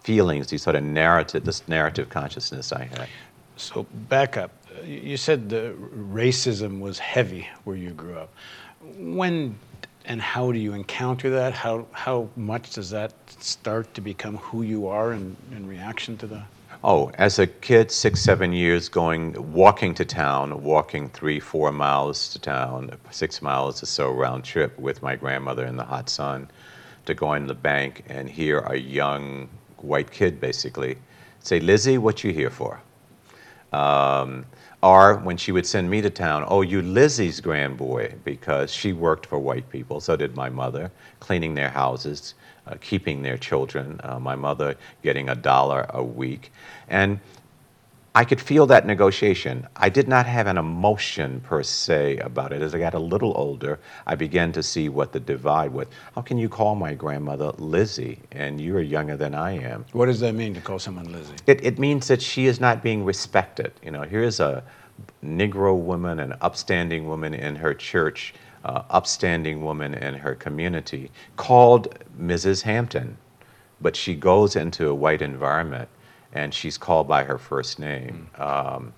feelings, 0.00 0.48
these 0.48 0.62
sort 0.62 0.76
of 0.76 0.84
narrative, 0.84 1.44
this 1.44 1.66
narrative 1.68 2.08
consciousness 2.08 2.72
I 2.72 2.84
had. 2.84 3.08
So 3.56 3.86
back 4.08 4.36
up. 4.36 4.50
You 4.84 5.00
you 5.00 5.16
said 5.16 5.48
the 5.48 5.74
racism 5.94 6.80
was 6.80 6.98
heavy 6.98 7.48
where 7.64 7.76
you 7.76 7.90
grew 7.90 8.16
up. 8.16 8.32
When 8.96 9.58
and 10.04 10.20
how 10.20 10.50
do 10.50 10.58
you 10.58 10.72
encounter 10.72 11.30
that? 11.30 11.52
How 11.52 11.86
how 11.92 12.28
much 12.36 12.72
does 12.72 12.90
that 12.90 13.12
start 13.38 13.92
to 13.94 14.00
become 14.00 14.38
who 14.38 14.62
you 14.62 14.88
are 14.88 15.12
in, 15.12 15.36
in 15.52 15.68
reaction 15.68 16.16
to 16.18 16.26
that? 16.28 16.46
Oh, 16.84 17.12
as 17.14 17.38
a 17.38 17.46
kid, 17.46 17.92
six, 17.92 18.20
seven 18.20 18.52
years, 18.52 18.88
going, 18.88 19.52
walking 19.52 19.94
to 19.94 20.04
town, 20.04 20.64
walking 20.64 21.08
three, 21.10 21.38
four 21.38 21.70
miles 21.70 22.30
to 22.30 22.40
town, 22.40 22.90
six 23.12 23.40
miles 23.40 23.80
or 23.84 23.86
so 23.86 24.10
round 24.10 24.42
trip 24.42 24.76
with 24.80 25.00
my 25.00 25.14
grandmother 25.14 25.64
in 25.64 25.76
the 25.76 25.84
hot 25.84 26.08
sun, 26.08 26.50
to 27.06 27.14
go 27.14 27.34
in 27.34 27.46
the 27.46 27.54
bank 27.54 28.04
and 28.08 28.28
hear 28.28 28.58
a 28.60 28.76
young 28.76 29.48
white 29.78 30.10
kid 30.10 30.40
basically 30.40 30.96
say, 31.40 31.60
Lizzie, 31.60 31.98
what 31.98 32.22
you 32.22 32.32
here 32.32 32.50
for? 32.50 32.80
Um, 33.72 34.44
or 34.82 35.16
when 35.18 35.36
she 35.36 35.52
would 35.52 35.66
send 35.66 35.88
me 35.88 36.00
to 36.02 36.10
town, 36.10 36.44
oh, 36.48 36.62
you 36.62 36.82
Lizzie's 36.82 37.40
grandboy, 37.40 38.14
because 38.24 38.72
she 38.72 38.92
worked 38.92 39.26
for 39.26 39.38
white 39.38 39.68
people, 39.70 40.00
so 40.00 40.16
did 40.16 40.36
my 40.36 40.48
mother, 40.48 40.90
cleaning 41.20 41.54
their 41.54 41.70
houses, 41.70 42.34
uh, 42.66 42.74
keeping 42.80 43.22
their 43.22 43.38
children, 43.38 44.00
uh, 44.02 44.18
my 44.18 44.34
mother 44.34 44.76
getting 45.02 45.28
a 45.28 45.34
dollar 45.34 45.86
a 45.90 46.02
week. 46.02 46.52
And 46.88 47.20
I 48.14 48.24
could 48.24 48.42
feel 48.42 48.66
that 48.66 48.84
negotiation. 48.86 49.66
I 49.74 49.88
did 49.88 50.06
not 50.06 50.26
have 50.26 50.46
an 50.46 50.58
emotion 50.58 51.40
per 51.40 51.62
se 51.62 52.18
about 52.18 52.52
it. 52.52 52.60
As 52.60 52.74
I 52.74 52.78
got 52.78 52.92
a 52.92 52.98
little 52.98 53.32
older, 53.36 53.80
I 54.06 54.16
began 54.16 54.52
to 54.52 54.62
see 54.62 54.90
what 54.90 55.12
the 55.12 55.20
divide 55.20 55.72
was. 55.72 55.86
How 56.14 56.20
can 56.20 56.36
you 56.36 56.50
call 56.50 56.74
my 56.74 56.92
grandmother 56.92 57.52
Lizzie 57.56 58.18
and 58.30 58.60
you're 58.60 58.82
younger 58.82 59.16
than 59.16 59.34
I 59.34 59.52
am? 59.52 59.86
What 59.92 60.06
does 60.06 60.20
that 60.20 60.34
mean 60.34 60.52
to 60.54 60.60
call 60.60 60.78
someone 60.78 61.10
Lizzie? 61.10 61.36
It, 61.46 61.64
it 61.64 61.78
means 61.78 62.06
that 62.08 62.20
she 62.20 62.44
is 62.44 62.60
not 62.60 62.82
being 62.82 63.02
respected. 63.02 63.72
You 63.82 63.92
know, 63.92 64.02
here's 64.02 64.40
a 64.40 64.62
Negro 65.24 65.74
woman, 65.74 66.20
an 66.20 66.34
upstanding 66.42 67.08
woman 67.08 67.32
in 67.32 67.56
her 67.56 67.72
church, 67.72 68.34
uh, 68.66 68.82
upstanding 68.90 69.64
woman 69.64 69.94
in 69.94 70.12
her 70.12 70.34
community, 70.34 71.10
called 71.36 71.98
Mrs. 72.20 72.60
Hampton, 72.60 73.16
but 73.80 73.96
she 73.96 74.14
goes 74.14 74.54
into 74.54 74.90
a 74.90 74.94
white 74.94 75.22
environment 75.22 75.88
and 76.32 76.52
she's 76.52 76.78
called 76.78 77.08
by 77.08 77.24
her 77.24 77.38
first 77.38 77.78
name. 77.78 78.28
Um, 78.36 78.92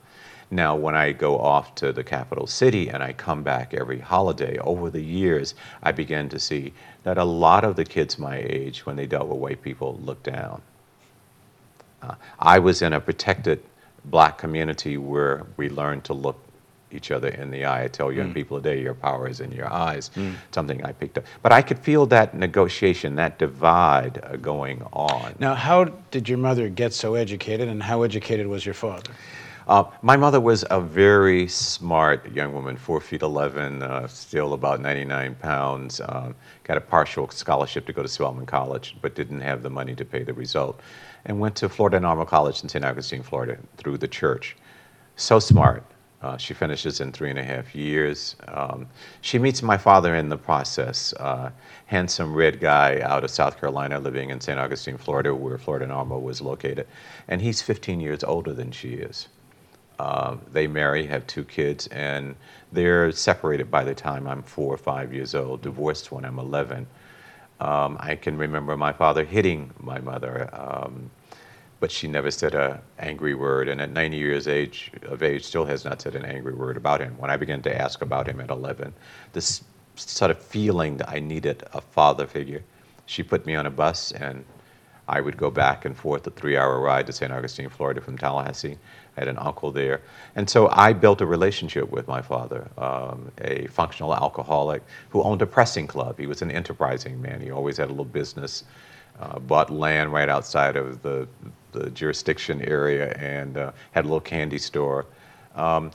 now, 0.51 0.77
when 0.77 0.95
I 0.95 1.13
go 1.13 1.39
off 1.39 1.75
to 1.77 1.93
the 1.93 2.05
capital 2.05 2.47
city 2.47 2.89
and 2.89 3.03
I 3.03 3.13
come 3.13 3.43
back 3.43 3.75
every 3.75 3.99
holiday, 3.99 4.59
over 4.59 4.89
the 4.91 5.03
years, 5.03 5.55
I 5.83 5.91
begin 5.91 6.29
to 6.29 6.39
see 6.39 6.73
that 7.03 7.19
a 7.19 7.25
lot 7.25 7.65
of 7.65 7.77
the 7.77 7.85
kids 7.85 8.19
my 8.19 8.37
age, 8.37 8.87
when 8.87 8.95
they 8.95 9.07
dealt 9.07 9.29
with 9.29 9.39
white 9.39 9.63
people, 9.63 9.99
looked 10.05 10.25
down. 10.25 10.63
Uh, 12.03 12.15
I 12.39 12.59
was 12.59 12.83
in 12.83 12.93
a 12.93 13.01
protected 13.01 13.63
black 14.05 14.39
community 14.39 14.97
where 14.97 15.45
we 15.57 15.71
learned 15.71 16.05
to 16.05 16.13
look 16.13 16.39
each 16.95 17.11
other 17.11 17.29
in 17.29 17.51
the 17.51 17.65
eye. 17.65 17.85
I 17.85 17.89
tell 17.89 18.13
young 18.13 18.31
Mm. 18.31 18.35
people 18.35 18.61
today, 18.61 18.81
your 18.81 18.95
power 18.95 19.29
is 19.29 19.41
in 19.41 19.53
your 19.53 19.71
eyes. 19.73 20.11
Something 20.53 20.85
I 20.85 20.93
picked 20.93 21.19
up. 21.19 21.25
But 21.43 21.53
I 21.53 21.63
could 21.63 21.79
feel 21.79 22.07
that 22.07 22.35
negotiation, 22.35 23.17
that 23.17 23.39
divide 23.39 24.21
uh, 24.23 24.37
going 24.37 24.83
on. 24.93 25.35
Now, 25.39 25.55
how 25.55 25.85
did 26.11 26.29
your 26.29 26.39
mother 26.39 26.69
get 26.69 26.93
so 26.93 27.15
educated, 27.15 27.69
and 27.69 27.83
how 27.83 28.03
educated 28.03 28.47
was 28.47 28.65
your 28.65 28.75
father? 28.75 29.11
Uh, 29.67 29.85
my 30.03 30.15
mother 30.15 30.41
was 30.41 30.63
a 30.71 30.79
very 30.79 31.49
smart 31.49 32.31
young 32.33 32.53
woman, 32.53 32.77
four 32.77 33.01
feet 33.01 33.23
11, 33.23 33.83
uh, 33.83 34.07
still 34.07 34.53
about 34.53 34.79
99 34.81 35.35
pounds. 35.37 36.03
Um, 36.07 36.35
got 36.65 36.77
a 36.77 36.83
partial 36.83 37.31
scholarship 37.31 37.87
to 37.87 37.93
go 37.95 38.03
to 38.03 38.09
Spelman 38.09 38.45
College, 38.45 38.95
but 39.01 39.15
didn't 39.15 39.41
have 39.41 39.63
the 39.63 39.71
money 39.71 39.95
to 39.95 40.05
pay 40.05 40.23
the 40.23 40.35
result. 40.35 40.81
And 41.25 41.41
went 41.41 41.57
to 41.57 41.71
Florida 41.71 41.99
Normal 41.99 42.27
College 42.27 42.63
in 42.63 42.69
St. 42.69 42.85
Augustine, 42.85 43.23
Florida, 43.23 43.57
through 43.79 43.97
the 43.97 44.09
church. 44.09 44.55
So 45.17 45.39
smart. 45.39 45.83
Uh, 46.25 46.39
she 46.39 46.55
finishes 46.55 47.03
in 47.03 47.13
three 47.13 47.29
and 47.29 47.39
a 47.39 47.45
half 47.45 47.75
years. 47.75 48.35
Um, 48.49 48.87
she 49.21 49.39
meets 49.39 49.63
my 49.63 49.77
father 49.77 50.15
in 50.17 50.31
the 50.31 50.39
process. 50.39 51.13
Uh, 51.21 51.51
handsome 51.85 52.33
red 52.33 52.61
guy 52.61 52.99
out 53.03 53.25
of 53.25 53.31
South 53.31 53.61
Carolina, 53.61 54.01
living 54.01 54.31
in 54.31 54.41
St. 54.41 54.59
Augustine, 54.59 54.97
Florida, 54.97 55.35
where 55.35 55.59
Florida 55.59 55.87
Normal 55.87 56.23
was 56.23 56.41
located. 56.41 56.87
And 57.29 57.43
he's 57.43 57.61
15 57.61 58.01
years 58.01 58.25
older 58.25 58.55
than 58.55 58.73
she 58.73 58.95
is. 58.95 59.29
Uh, 59.99 60.39
they 60.51 60.67
marry, 60.67 61.05
have 61.05 61.27
two 61.27 61.45
kids, 61.45 61.89
and 61.89 62.35
they're 62.73 63.13
separated 63.13 63.71
by 63.71 63.85
the 63.85 63.95
time 63.95 64.27
I'm 64.27 64.43
four 64.43 64.73
or 64.73 64.79
five 64.79 65.13
years 65.13 65.35
old, 65.35 65.61
divorced 65.61 66.11
when 66.11 66.25
I'm 66.25 66.39
11. 66.39 66.87
Um, 67.61 67.99
I 68.01 68.17
can 68.17 68.39
remember 68.39 68.79
my 68.79 68.95
father 68.95 69.27
hitting 69.27 69.73
my 69.79 69.99
mother, 70.01 70.49
um, 70.55 71.11
but 71.85 71.93
she 71.93 72.09
never 72.09 72.31
said 72.31 72.55
an 72.55 72.79
angry 72.99 73.35
word, 73.35 73.69
and 73.69 73.79
at 73.79 73.91
90 73.91 74.17
years 74.17 74.49
age, 74.49 74.91
of 75.03 75.23
age, 75.23 75.45
still 75.45 75.67
has 75.67 75.85
not 75.85 76.01
said 76.01 76.15
an 76.15 76.25
angry 76.25 76.55
word 76.55 76.79
about 76.79 76.99
him. 76.99 77.15
When 77.19 77.31
I 77.31 77.37
began 77.37 77.61
to 77.61 77.79
ask 77.79 78.01
about 78.01 78.27
him 78.27 78.41
at 78.41 78.49
11, 78.49 78.95
this 79.35 79.63
sort 79.95 80.31
of 80.31 80.39
feeling 80.43 80.97
that 80.97 81.11
I 81.11 81.21
needed 81.21 81.63
a 81.75 81.83
father 81.83 82.27
figure, 82.27 82.63
she 83.05 83.23
put 83.23 83.45
me 83.45 83.55
on 83.55 83.67
a 83.67 83.71
bus, 83.71 84.13
and 84.13 84.47
I 85.07 85.21
would 85.21 85.37
go 85.37 85.51
back 85.51 85.85
and 85.85 85.95
forth 85.95 86.27
a 86.27 86.31
three-hour 86.31 86.81
ride 86.81 87.07
to 87.09 87.13
St. 87.13 87.31
Augustine, 87.31 87.69
Florida 87.69 88.01
from 88.01 88.17
Tallahassee. 88.17 88.79
I 89.19 89.21
had 89.21 89.29
an 89.29 89.37
uncle 89.37 89.71
there. 89.71 90.01
And 90.37 90.49
so 90.49 90.71
I 90.73 90.95
built 90.95 91.21
a 91.21 91.27
relationship 91.27 91.91
with 91.91 92.09
my 92.09 92.23
father, 92.23 92.67
um, 92.79 93.31
a 93.43 93.67
functional 93.67 94.15
alcoholic 94.15 94.83
who 95.11 95.23
owned 95.23 95.43
a 95.43 95.47
pressing 95.47 95.87
club. 95.87 96.19
He 96.19 96.27
was 96.27 96.41
an 96.41 96.51
enterprising 96.51 97.21
man. 97.21 97.43
He 97.43 97.51
always 97.51 97.77
had 97.77 97.89
a 97.89 97.91
little 97.91 98.07
business, 98.07 98.65
uh, 99.21 99.39
bought 99.39 99.71
land 99.71 100.13
right 100.13 100.29
outside 100.29 100.77
of 100.77 101.03
the, 101.03 101.27
the 101.73 101.91
jurisdiction 101.91 102.63
area 102.63 103.13
and 103.13 103.57
uh, 103.57 103.73
had 103.93 104.05
a 104.05 104.09
little 104.09 104.21
candy 104.21 104.59
store. 104.59 105.07
Um, 105.55 105.91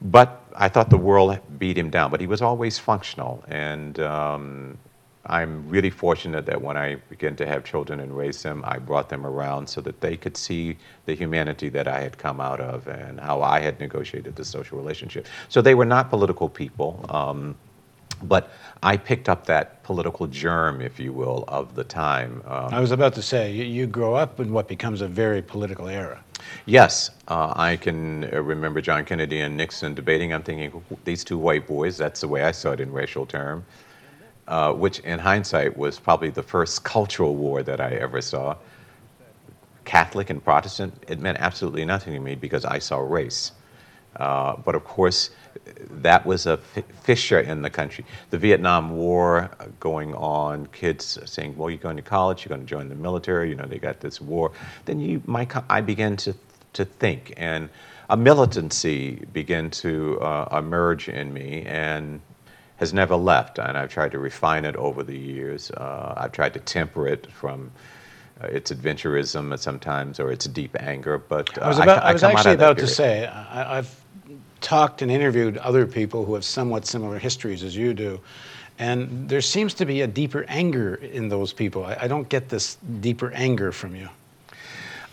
but 0.00 0.44
I 0.54 0.68
thought 0.68 0.90
the 0.90 0.98
world 0.98 1.38
beat 1.58 1.76
him 1.76 1.90
down. 1.90 2.10
But 2.10 2.20
he 2.20 2.26
was 2.26 2.42
always 2.42 2.78
functional. 2.78 3.44
And 3.48 3.98
um, 4.00 4.78
I'm 5.26 5.68
really 5.68 5.90
fortunate 5.90 6.46
that 6.46 6.60
when 6.60 6.76
I 6.76 6.96
began 7.10 7.36
to 7.36 7.46
have 7.46 7.64
children 7.64 8.00
and 8.00 8.16
raise 8.16 8.42
them, 8.42 8.64
I 8.66 8.78
brought 8.78 9.08
them 9.08 9.26
around 9.26 9.68
so 9.68 9.80
that 9.82 10.00
they 10.00 10.16
could 10.16 10.36
see 10.36 10.76
the 11.06 11.14
humanity 11.14 11.68
that 11.70 11.88
I 11.88 12.00
had 12.00 12.16
come 12.16 12.40
out 12.40 12.60
of 12.60 12.86
and 12.88 13.20
how 13.20 13.42
I 13.42 13.60
had 13.60 13.78
negotiated 13.80 14.36
the 14.36 14.44
social 14.44 14.78
relationship. 14.78 15.26
So 15.48 15.60
they 15.60 15.74
were 15.74 15.84
not 15.84 16.10
political 16.10 16.48
people. 16.48 17.04
Um, 17.10 17.56
but 18.22 18.50
I 18.82 18.96
picked 18.96 19.28
up 19.28 19.46
that 19.46 19.82
political 19.82 20.26
germ, 20.26 20.80
if 20.80 21.00
you 21.00 21.12
will, 21.12 21.44
of 21.48 21.74
the 21.74 21.84
time. 21.84 22.42
Um, 22.46 22.72
I 22.72 22.80
was 22.80 22.92
about 22.92 23.14
to 23.14 23.22
say, 23.22 23.52
you, 23.52 23.64
you 23.64 23.86
grow 23.86 24.14
up 24.14 24.40
in 24.40 24.52
what 24.52 24.68
becomes 24.68 25.00
a 25.00 25.08
very 25.08 25.42
political 25.42 25.88
era. 25.88 26.22
Yes, 26.66 27.10
uh, 27.28 27.52
I 27.56 27.76
can 27.76 28.32
uh, 28.32 28.42
remember 28.42 28.80
John 28.80 29.04
Kennedy 29.04 29.40
and 29.40 29.56
Nixon 29.56 29.94
debating. 29.94 30.32
I'm 30.32 30.42
thinking, 30.42 30.82
these 31.04 31.24
two 31.24 31.38
white 31.38 31.66
boys, 31.66 31.96
that's 31.96 32.20
the 32.20 32.28
way 32.28 32.42
I 32.42 32.52
saw 32.52 32.72
it 32.72 32.80
in 32.80 32.92
racial 32.92 33.26
term, 33.26 33.64
uh, 34.46 34.72
which 34.72 35.00
in 35.00 35.18
hindsight 35.18 35.76
was 35.76 35.98
probably 35.98 36.30
the 36.30 36.42
first 36.42 36.84
cultural 36.84 37.34
war 37.34 37.62
that 37.62 37.80
I 37.80 37.90
ever 37.96 38.20
saw. 38.20 38.56
Catholic 39.84 40.30
and 40.30 40.44
Protestant, 40.44 40.92
it 41.08 41.18
meant 41.18 41.38
absolutely 41.40 41.84
nothing 41.84 42.12
to 42.12 42.20
me 42.20 42.34
because 42.34 42.64
I 42.64 42.78
saw 42.78 42.98
race. 42.98 43.52
Uh, 44.16 44.56
but 44.56 44.74
of 44.74 44.84
course, 44.84 45.30
that 46.02 46.24
was 46.24 46.46
a 46.46 46.56
fissure 47.02 47.40
in 47.40 47.62
the 47.62 47.70
country. 47.70 48.04
The 48.30 48.38
Vietnam 48.38 48.96
War 48.96 49.50
uh, 49.60 49.66
going 49.80 50.14
on, 50.14 50.66
kids 50.66 51.18
saying, 51.24 51.56
"Well, 51.56 51.70
you're 51.70 51.78
going 51.78 51.96
to 51.96 52.02
college, 52.02 52.44
you're 52.44 52.50
going 52.56 52.66
to 52.66 52.66
join 52.66 52.88
the 52.88 52.94
military." 52.94 53.50
You 53.50 53.56
know, 53.56 53.66
they 53.66 53.78
got 53.78 54.00
this 54.00 54.20
war. 54.20 54.52
Then 54.84 55.00
you, 55.00 55.22
my, 55.26 55.46
I 55.68 55.80
began 55.80 56.16
to 56.18 56.34
to 56.74 56.84
think, 56.84 57.34
and 57.36 57.68
a 58.10 58.16
militancy 58.16 59.26
began 59.32 59.70
to 59.70 60.20
uh, 60.20 60.58
emerge 60.58 61.08
in 61.08 61.32
me, 61.32 61.62
and 61.66 62.20
has 62.76 62.92
never 62.92 63.16
left. 63.16 63.58
And 63.58 63.76
I've 63.76 63.90
tried 63.90 64.12
to 64.12 64.18
refine 64.18 64.64
it 64.64 64.76
over 64.76 65.02
the 65.02 65.18
years. 65.18 65.70
Uh, 65.70 66.14
I've 66.16 66.32
tried 66.32 66.54
to 66.54 66.60
temper 66.60 67.08
it 67.08 67.30
from. 67.32 67.70
Uh, 68.40 68.46
its 68.46 68.70
adventurism 68.70 69.52
at 69.52 69.58
sometimes, 69.58 70.20
or 70.20 70.30
its 70.30 70.46
deep 70.46 70.76
anger, 70.78 71.18
but 71.18 71.58
uh, 71.58 71.62
I 71.62 71.68
was, 71.68 71.78
about, 71.80 72.04
I 72.04 72.12
was 72.12 72.22
come 72.22 72.30
out 72.30 72.38
actually 72.38 72.54
about 72.54 72.78
to 72.78 72.86
say, 72.86 73.26
I, 73.26 73.78
I've 73.78 74.00
talked 74.60 75.02
and 75.02 75.10
interviewed 75.10 75.56
other 75.58 75.86
people 75.86 76.24
who 76.24 76.34
have 76.34 76.44
somewhat 76.44 76.86
similar 76.86 77.18
histories 77.18 77.62
as 77.62 77.76
you 77.76 77.94
do, 77.94 78.20
and 78.78 79.28
there 79.28 79.40
seems 79.40 79.74
to 79.74 79.84
be 79.84 80.02
a 80.02 80.06
deeper 80.06 80.44
anger 80.48 80.96
in 80.96 81.28
those 81.28 81.52
people. 81.52 81.84
I, 81.84 81.98
I 82.02 82.08
don't 82.08 82.28
get 82.28 82.48
this 82.48 82.76
deeper 83.00 83.32
anger 83.32 83.72
from 83.72 83.96
you. 83.96 84.08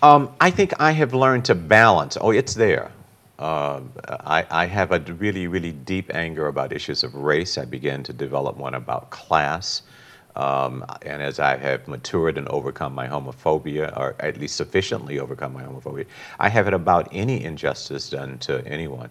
Um, 0.03 0.33
I 0.39 0.51
think 0.51 0.73
I 0.79 0.91
have 0.91 1.13
learned 1.13 1.45
to 1.45 1.55
balance. 1.55 2.17
Oh, 2.19 2.31
it's 2.31 2.53
there. 2.53 2.91
Um, 3.39 3.91
I, 4.07 4.45
I 4.49 4.65
have 4.65 4.91
a 4.91 4.99
really, 4.99 5.47
really 5.47 5.71
deep 5.71 6.13
anger 6.13 6.47
about 6.47 6.71
issues 6.71 7.03
of 7.03 7.15
race. 7.15 7.57
I 7.57 7.65
began 7.65 8.03
to 8.03 8.13
develop 8.13 8.55
one 8.57 8.75
about 8.75 9.09
class. 9.09 9.81
Um, 10.35 10.85
and 11.01 11.21
as 11.21 11.39
I 11.39 11.57
have 11.57 11.87
matured 11.87 12.37
and 12.37 12.47
overcome 12.49 12.93
my 12.93 13.07
homophobia, 13.07 13.97
or 13.97 14.15
at 14.19 14.37
least 14.37 14.57
sufficiently 14.57 15.19
overcome 15.19 15.53
my 15.53 15.63
homophobia, 15.63 16.05
I 16.39 16.49
have 16.49 16.67
it 16.67 16.73
about 16.73 17.07
any 17.11 17.43
injustice 17.43 18.09
done 18.09 18.37
to 18.39 18.65
anyone. 18.67 19.09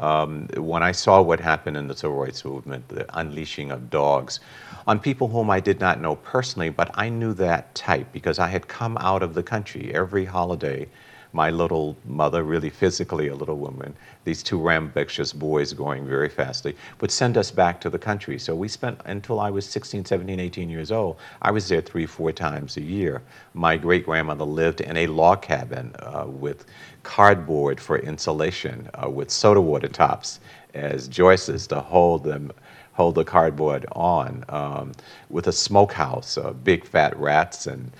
Um, 0.00 0.48
when 0.56 0.82
I 0.82 0.92
saw 0.92 1.20
what 1.20 1.40
happened 1.40 1.76
in 1.76 1.86
the 1.86 1.94
civil 1.94 2.16
rights 2.16 2.44
movement, 2.44 2.88
the 2.88 3.06
unleashing 3.18 3.70
of 3.70 3.90
dogs 3.90 4.40
on 4.86 4.98
people 4.98 5.28
whom 5.28 5.50
I 5.50 5.60
did 5.60 5.78
not 5.78 6.00
know 6.00 6.16
personally, 6.16 6.70
but 6.70 6.90
I 6.94 7.10
knew 7.10 7.34
that 7.34 7.74
type 7.74 8.08
because 8.12 8.38
I 8.38 8.48
had 8.48 8.66
come 8.66 8.96
out 8.98 9.22
of 9.22 9.34
the 9.34 9.42
country 9.42 9.94
every 9.94 10.24
holiday. 10.24 10.88
My 11.32 11.50
little 11.50 11.96
mother, 12.04 12.42
really 12.42 12.70
physically 12.70 13.28
a 13.28 13.34
little 13.34 13.56
woman, 13.56 13.94
these 14.24 14.42
two 14.42 14.60
rambunctious 14.60 15.32
boys 15.32 15.72
going 15.72 16.06
very 16.06 16.28
fastly, 16.28 16.76
would 17.00 17.10
send 17.10 17.38
us 17.38 17.50
back 17.50 17.80
to 17.82 17.90
the 17.90 17.98
country. 17.98 18.38
So 18.38 18.54
we 18.54 18.68
spent 18.68 19.00
until 19.04 19.38
I 19.38 19.50
was 19.50 19.66
16, 19.66 20.04
17, 20.04 20.40
18 20.40 20.68
years 20.68 20.90
old. 20.90 21.16
I 21.42 21.50
was 21.50 21.68
there 21.68 21.80
three, 21.80 22.06
four 22.06 22.32
times 22.32 22.76
a 22.76 22.82
year. 22.82 23.22
My 23.54 23.76
great 23.76 24.04
grandmother 24.04 24.44
lived 24.44 24.80
in 24.80 24.96
a 24.96 25.06
log 25.06 25.42
cabin 25.42 25.94
uh, 26.00 26.26
with 26.26 26.66
cardboard 27.02 27.80
for 27.80 27.98
insulation, 27.98 28.88
uh, 28.94 29.08
with 29.08 29.30
soda 29.30 29.60
water 29.60 29.88
tops 29.88 30.40
as 30.74 31.08
joists 31.08 31.66
to 31.68 31.80
hold 31.80 32.24
them 32.24 32.52
hold 32.92 33.14
the 33.14 33.24
cardboard 33.24 33.86
on, 33.92 34.44
um, 34.50 34.92
with 35.30 35.46
a 35.46 35.52
smokehouse, 35.52 36.36
uh, 36.36 36.52
big 36.52 36.84
fat 36.84 37.16
rats 37.18 37.66
and 37.66 37.90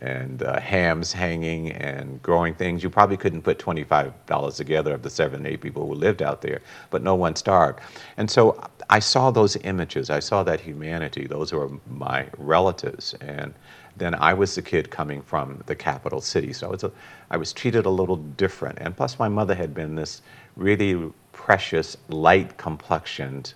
and 0.00 0.42
uh, 0.42 0.60
hams 0.60 1.12
hanging 1.12 1.72
and 1.72 2.22
growing 2.22 2.54
things. 2.54 2.82
You 2.82 2.90
probably 2.90 3.16
couldn't 3.16 3.42
put 3.42 3.58
$25 3.58 4.56
together 4.56 4.94
of 4.94 5.02
the 5.02 5.10
seven, 5.10 5.46
eight 5.46 5.60
people 5.60 5.86
who 5.86 5.94
lived 5.94 6.22
out 6.22 6.40
there, 6.42 6.60
but 6.90 7.02
no 7.02 7.14
one 7.14 7.36
starved. 7.36 7.80
And 8.16 8.30
so 8.30 8.62
I 8.90 9.00
saw 9.00 9.30
those 9.30 9.56
images. 9.56 10.10
I 10.10 10.20
saw 10.20 10.42
that 10.44 10.60
humanity. 10.60 11.26
Those 11.26 11.52
were 11.52 11.70
my 11.90 12.26
relatives. 12.38 13.14
And 13.20 13.54
then 13.96 14.14
I 14.14 14.32
was 14.34 14.54
the 14.54 14.62
kid 14.62 14.90
coming 14.90 15.22
from 15.22 15.62
the 15.66 15.74
capital 15.74 16.20
city. 16.20 16.52
So 16.52 16.72
I 16.72 16.86
a, 16.86 16.92
I 17.30 17.36
was 17.36 17.52
treated 17.52 17.86
a 17.86 17.90
little 17.90 18.16
different. 18.16 18.78
And 18.80 18.96
plus, 18.96 19.18
my 19.18 19.28
mother 19.28 19.54
had 19.54 19.74
been 19.74 19.96
this 19.96 20.22
really 20.56 21.12
precious, 21.32 21.96
light 22.08 22.56
complexioned 22.56 23.54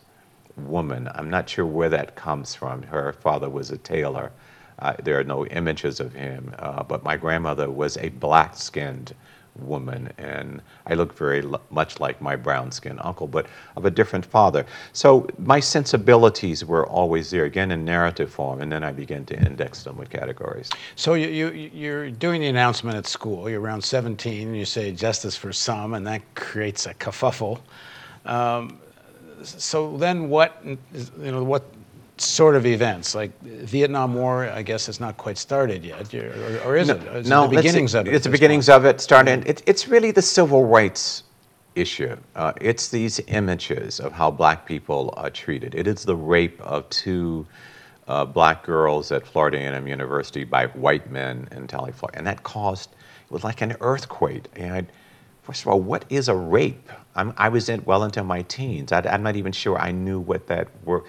woman. 0.56 1.08
I'm 1.14 1.30
not 1.30 1.48
sure 1.48 1.66
where 1.66 1.88
that 1.90 2.16
comes 2.16 2.54
from. 2.54 2.82
Her 2.82 3.12
father 3.12 3.48
was 3.48 3.70
a 3.70 3.78
tailor. 3.78 4.32
Uh, 4.82 4.94
there 5.04 5.16
are 5.18 5.24
no 5.24 5.46
images 5.46 6.00
of 6.00 6.12
him, 6.12 6.52
uh, 6.58 6.82
but 6.82 7.04
my 7.04 7.16
grandmother 7.16 7.70
was 7.70 7.96
a 7.98 8.08
black 8.08 8.56
skinned 8.56 9.14
woman, 9.60 10.12
and 10.18 10.60
I 10.86 10.94
look 10.94 11.16
very 11.16 11.42
l- 11.44 11.62
much 11.70 12.00
like 12.00 12.20
my 12.20 12.34
brown 12.34 12.72
skinned 12.72 12.98
uncle, 13.04 13.28
but 13.28 13.46
of 13.76 13.84
a 13.84 13.92
different 13.92 14.26
father. 14.26 14.66
So 14.92 15.28
my 15.38 15.60
sensibilities 15.60 16.64
were 16.64 16.84
always 16.84 17.30
there, 17.30 17.44
again 17.44 17.70
in 17.70 17.84
narrative 17.84 18.32
form, 18.32 18.60
and 18.60 18.72
then 18.72 18.82
I 18.82 18.90
began 18.90 19.24
to 19.26 19.38
index 19.38 19.84
them 19.84 19.96
with 19.96 20.10
categories. 20.10 20.68
So 20.96 21.14
you, 21.14 21.28
you, 21.28 21.70
you're 21.72 22.10
doing 22.10 22.40
the 22.40 22.48
announcement 22.48 22.96
at 22.96 23.06
school, 23.06 23.48
you're 23.48 23.60
around 23.60 23.84
17, 23.84 24.48
and 24.48 24.56
you 24.56 24.64
say 24.64 24.90
justice 24.90 25.36
for 25.36 25.52
some, 25.52 25.94
and 25.94 26.04
that 26.08 26.22
creates 26.34 26.86
a 26.86 26.94
kerfuffle. 26.94 27.60
Um, 28.24 28.80
so 29.44 29.96
then 29.96 30.28
what, 30.28 30.60
you 30.64 30.78
know, 31.30 31.44
what 31.44 31.64
sort 32.18 32.54
of 32.56 32.66
events? 32.66 33.14
Like 33.14 33.38
Vietnam 33.42 34.14
War, 34.14 34.48
I 34.48 34.62
guess 34.62 34.88
it's 34.88 35.00
not 35.00 35.16
quite 35.16 35.38
started 35.38 35.84
yet, 35.84 36.12
or, 36.14 36.60
or 36.64 36.76
is 36.76 36.88
no, 36.88 36.94
it? 36.94 37.02
Is 37.02 37.28
no, 37.28 37.46
the 37.46 37.56
beginnings 37.56 37.94
of 37.94 38.06
it? 38.06 38.14
It's 38.14 38.24
the 38.24 38.30
beginnings 38.30 38.66
point? 38.66 38.76
of 38.76 38.84
it. 38.84 39.00
Starting. 39.00 39.42
It, 39.46 39.62
it's 39.66 39.88
really 39.88 40.10
the 40.10 40.22
civil 40.22 40.64
rights 40.64 41.24
issue. 41.74 42.16
Uh, 42.36 42.52
it's 42.60 42.88
these 42.88 43.20
images 43.28 44.00
of 44.00 44.12
how 44.12 44.30
black 44.30 44.66
people 44.66 45.14
are 45.16 45.30
treated. 45.30 45.74
It 45.74 45.86
is 45.86 46.04
the 46.04 46.16
rape 46.16 46.60
of 46.60 46.88
two 46.90 47.46
uh, 48.08 48.24
black 48.24 48.62
girls 48.64 49.12
at 49.12 49.26
Florida 49.26 49.58
A&M 49.58 49.86
University 49.86 50.44
by 50.44 50.66
white 50.66 51.10
men 51.10 51.48
in 51.52 51.66
Tally, 51.66 51.92
Florida, 51.92 52.18
and 52.18 52.26
that 52.26 52.42
caused 52.42 52.90
it 52.90 53.32
was 53.32 53.44
like 53.44 53.62
an 53.62 53.76
earthquake. 53.80 54.44
And 54.56 54.86
first 55.42 55.62
of 55.62 55.68
all, 55.68 55.80
what 55.80 56.04
is 56.10 56.28
a 56.28 56.34
rape? 56.34 56.90
I'm, 57.14 57.32
i 57.36 57.48
was 57.48 57.68
in, 57.68 57.82
well 57.84 58.04
into 58.04 58.22
my 58.24 58.42
teens. 58.42 58.92
I, 58.92 59.00
am 59.06 59.22
not 59.22 59.36
even 59.36 59.52
sure 59.52 59.78
I 59.78 59.90
knew 59.90 60.20
what 60.20 60.46
that 60.48 60.68
were. 60.84 61.04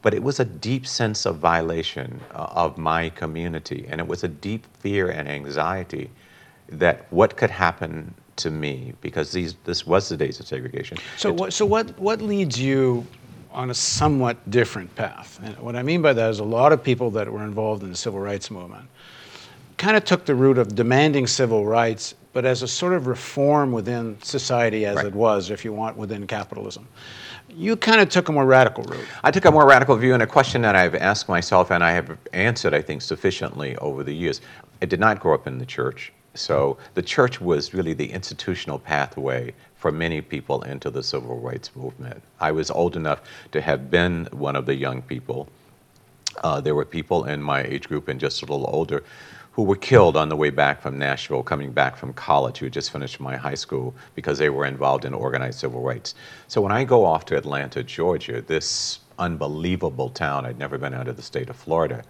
But 0.00 0.14
it 0.14 0.22
was 0.22 0.38
a 0.38 0.44
deep 0.44 0.86
sense 0.86 1.26
of 1.26 1.38
violation 1.38 2.20
uh, 2.32 2.48
of 2.52 2.78
my 2.78 3.10
community, 3.10 3.86
and 3.88 4.00
it 4.00 4.06
was 4.06 4.22
a 4.24 4.28
deep 4.28 4.66
fear 4.78 5.10
and 5.10 5.28
anxiety 5.28 6.10
that 6.68 7.06
what 7.10 7.36
could 7.36 7.50
happen 7.50 8.14
to 8.36 8.50
me 8.50 8.94
because 9.00 9.32
these 9.32 9.56
this 9.64 9.86
was 9.86 10.08
the 10.08 10.16
days 10.16 10.38
of 10.40 10.46
segregation. 10.46 10.98
So 11.16 11.32
what 11.32 11.52
so 11.52 11.66
what 11.66 11.98
what 11.98 12.22
leads 12.22 12.60
you 12.60 13.06
on 13.50 13.70
a 13.70 13.74
somewhat 13.74 14.50
different 14.50 14.94
path? 14.94 15.40
And 15.42 15.58
what 15.58 15.74
I 15.74 15.82
mean 15.82 16.02
by 16.02 16.12
that 16.12 16.30
is 16.30 16.38
a 16.38 16.44
lot 16.44 16.72
of 16.72 16.82
people 16.82 17.10
that 17.12 17.30
were 17.30 17.42
involved 17.42 17.82
in 17.82 17.90
the 17.90 17.96
civil 17.96 18.20
rights 18.20 18.50
movement 18.50 18.88
kind 19.78 19.96
of 19.96 20.04
took 20.04 20.26
the 20.26 20.34
route 20.34 20.58
of 20.58 20.74
demanding 20.74 21.26
civil 21.26 21.64
rights, 21.64 22.14
but 22.32 22.44
as 22.44 22.62
a 22.62 22.68
sort 22.68 22.92
of 22.92 23.06
reform 23.06 23.72
within 23.72 24.20
society 24.22 24.84
as 24.84 24.96
right. 24.96 25.06
it 25.06 25.14
was, 25.14 25.50
if 25.50 25.64
you 25.64 25.72
want, 25.72 25.96
within 25.96 26.26
capitalism. 26.26 26.86
You 27.48 27.76
kind 27.76 28.00
of 28.00 28.08
took 28.08 28.28
a 28.28 28.32
more 28.32 28.44
radical 28.44 28.84
route. 28.84 29.06
I 29.24 29.30
took 29.30 29.44
a 29.44 29.50
more 29.50 29.66
radical 29.66 29.96
view, 29.96 30.14
and 30.14 30.22
a 30.22 30.26
question 30.26 30.62
that 30.62 30.76
I've 30.76 30.94
asked 30.94 31.28
myself 31.28 31.70
and 31.70 31.82
I 31.82 31.92
have 31.92 32.16
answered, 32.32 32.74
I 32.74 32.82
think, 32.82 33.02
sufficiently 33.02 33.76
over 33.76 34.04
the 34.04 34.14
years. 34.14 34.40
I 34.82 34.86
did 34.86 35.00
not 35.00 35.18
grow 35.18 35.34
up 35.34 35.46
in 35.46 35.58
the 35.58 35.66
church, 35.66 36.12
so 36.34 36.76
the 36.94 37.02
church 37.02 37.40
was 37.40 37.74
really 37.74 37.94
the 37.94 38.12
institutional 38.12 38.78
pathway 38.78 39.54
for 39.76 39.90
many 39.90 40.20
people 40.20 40.62
into 40.62 40.90
the 40.90 41.02
civil 41.02 41.38
rights 41.38 41.74
movement. 41.74 42.22
I 42.40 42.52
was 42.52 42.70
old 42.70 42.96
enough 42.96 43.22
to 43.52 43.60
have 43.60 43.90
been 43.90 44.28
one 44.32 44.54
of 44.54 44.66
the 44.66 44.74
young 44.74 45.02
people. 45.02 45.48
Uh, 46.44 46.60
there 46.60 46.74
were 46.74 46.84
people 46.84 47.24
in 47.24 47.42
my 47.42 47.62
age 47.62 47.88
group 47.88 48.08
and 48.08 48.20
just 48.20 48.42
a 48.42 48.44
little 48.44 48.68
older 48.68 49.02
who 49.58 49.64
were 49.64 49.74
killed 49.74 50.16
on 50.16 50.28
the 50.28 50.36
way 50.36 50.50
back 50.50 50.80
from 50.80 50.96
Nashville, 50.96 51.42
coming 51.42 51.72
back 51.72 51.96
from 51.96 52.12
college, 52.12 52.58
who 52.58 52.66
had 52.66 52.72
just 52.72 52.92
finished 52.92 53.18
my 53.18 53.34
high 53.36 53.56
school 53.56 53.92
because 54.14 54.38
they 54.38 54.50
were 54.50 54.64
involved 54.64 55.04
in 55.04 55.12
organized 55.12 55.58
civil 55.58 55.80
rights. 55.82 56.14
So 56.46 56.60
when 56.60 56.70
I 56.70 56.84
go 56.84 57.04
off 57.04 57.24
to 57.24 57.36
Atlanta, 57.36 57.82
Georgia, 57.82 58.40
this 58.40 59.00
unbelievable 59.18 60.10
town, 60.10 60.46
I'd 60.46 60.60
never 60.60 60.78
been 60.78 60.94
out 60.94 61.08
of 61.08 61.16
the 61.16 61.22
state 61.22 61.50
of 61.50 61.56
Florida, 61.56 62.04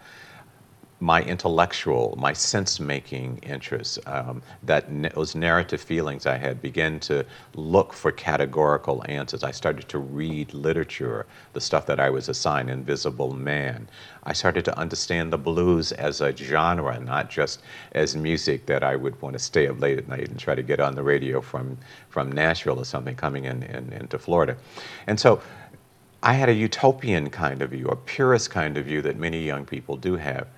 my 1.01 1.23
intellectual, 1.23 2.17
my 2.19 2.33
sense-making 2.33 3.39
interests, 3.45 4.01
um, 4.07 4.43
that 4.65 4.87
those 5.15 5.37
narrative 5.37 5.81
feelings 5.81 6.27
I 6.27 6.37
had, 6.37 6.61
began 6.61 6.99
to 7.01 7.25
look 7.55 7.93
for 7.93 8.11
categorical 8.11 9.05
answers. 9.09 9.45
I 9.45 9.53
started 9.53 9.89
to 9.91 9.99
read 9.99 10.53
literature, 10.55 11.27
the 11.53 11.61
stuff 11.61 11.87
that 11.87 12.01
I 12.01 12.11
was 12.11 12.29
assigned, 12.29 12.69
Invisible 12.69 13.33
Man. 13.33 13.89
I 14.25 14.33
started 14.33 14.65
to 14.65 14.77
understand 14.77 15.33
the 15.33 15.39
blues 15.39 15.93
as 15.93 16.21
a 16.21 16.37
genre, 16.37 16.99
not 16.99 17.31
just 17.31 17.63
as 17.93 18.17
music 18.17 18.67
that 18.67 18.83
I 18.83 18.97
would 18.97 19.21
want 19.23 19.35
to 19.35 19.39
stay 19.39 19.69
up 19.69 19.81
late 19.81 19.99
at 19.99 20.09
night 20.09 20.29
and 20.29 20.39
try 20.39 20.57
to 20.57 20.63
get 20.65 20.81
on 20.81 20.97
the 20.97 21.03
radio 21.05 21.41
from, 21.41 21.79
from 22.09 22.33
Nashville 22.33 22.81
or 22.81 22.85
something 22.85 23.15
coming 23.15 23.45
in, 23.45 23.63
in 23.63 23.93
into 23.93 24.19
Florida. 24.19 24.57
And 25.07 25.19
so 25.19 25.41
I 26.25 26.33
had 26.33 26.49
a 26.49 26.55
utopian 26.55 27.31
kind 27.31 27.63
of 27.63 27.71
view, 27.71 27.87
a 27.87 27.95
purist 27.95 28.51
kind 28.51 28.77
of 28.77 28.87
view 28.87 29.01
that 29.03 29.17
many 29.17 29.45
young 29.45 29.65
people 29.65 29.97
do 29.97 30.17
have. 30.17 30.49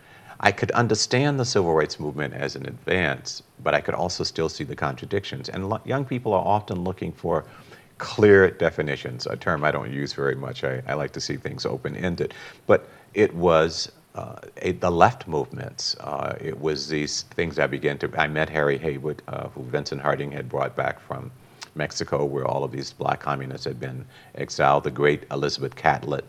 I 0.41 0.53
could 0.53 0.71
understand 0.71 1.39
the 1.39 1.45
civil 1.45 1.75
rights 1.75 2.01
movement 2.01 2.33
as 2.35 2.57
an 2.57 2.67
advance, 2.67 3.43
but 3.63 3.75
I 3.75 3.81
could 3.83 3.95
also 3.95 4.25
still 4.25 4.49
see 4.49 4.65
the 4.65 4.77
contradictions. 4.77 5.51
And 5.51 5.69
lo- 5.69 5.83
young 5.85 6.05
people 6.05 6.33
are 6.33 6.45
often 6.45 6.83
looking 6.83 7.13
for 7.13 7.45
clear 7.99 8.51
definitions, 8.51 9.27
a 9.27 9.37
term 9.37 9.63
I 9.63 9.71
don't 9.71 9.93
use 9.93 10.15
very 10.15 10.35
much. 10.35 10.65
I, 10.65 10.83
I 10.87 10.95
like 10.95 11.13
to 11.13 11.21
see 11.21 11.37
things 11.37 11.67
open 11.67 11.95
ended. 11.95 12.33
But 12.67 12.89
it 13.13 13.35
was 13.35 13.93
uh, 14.15 14.37
a, 14.63 14.73
the 14.73 14.91
left 14.91 15.29
movements. 15.29 15.95
Uh, 16.01 16.35
it 16.41 16.59
was 16.59 16.89
these 16.89 17.23
things 17.23 17.59
I 17.59 17.67
began 17.67 17.99
to. 17.99 18.11
I 18.19 18.27
met 18.27 18.49
Harry 18.49 18.79
Haywood, 18.79 19.23
uh, 19.29 19.49
who 19.49 19.63
Vincent 19.65 20.01
Harding 20.01 20.33
had 20.33 20.49
brought 20.49 20.75
back 20.75 20.99
from 21.01 21.31
Mexico, 21.75 22.25
where 22.25 22.47
all 22.47 22.65
of 22.65 22.73
these 22.73 22.93
black 22.93 23.21
communists 23.21 23.67
had 23.67 23.79
been 23.79 24.07
exiled. 24.35 24.85
The 24.85 24.91
great 24.91 25.25
Elizabeth 25.31 25.77
Catlett, 25.77 26.25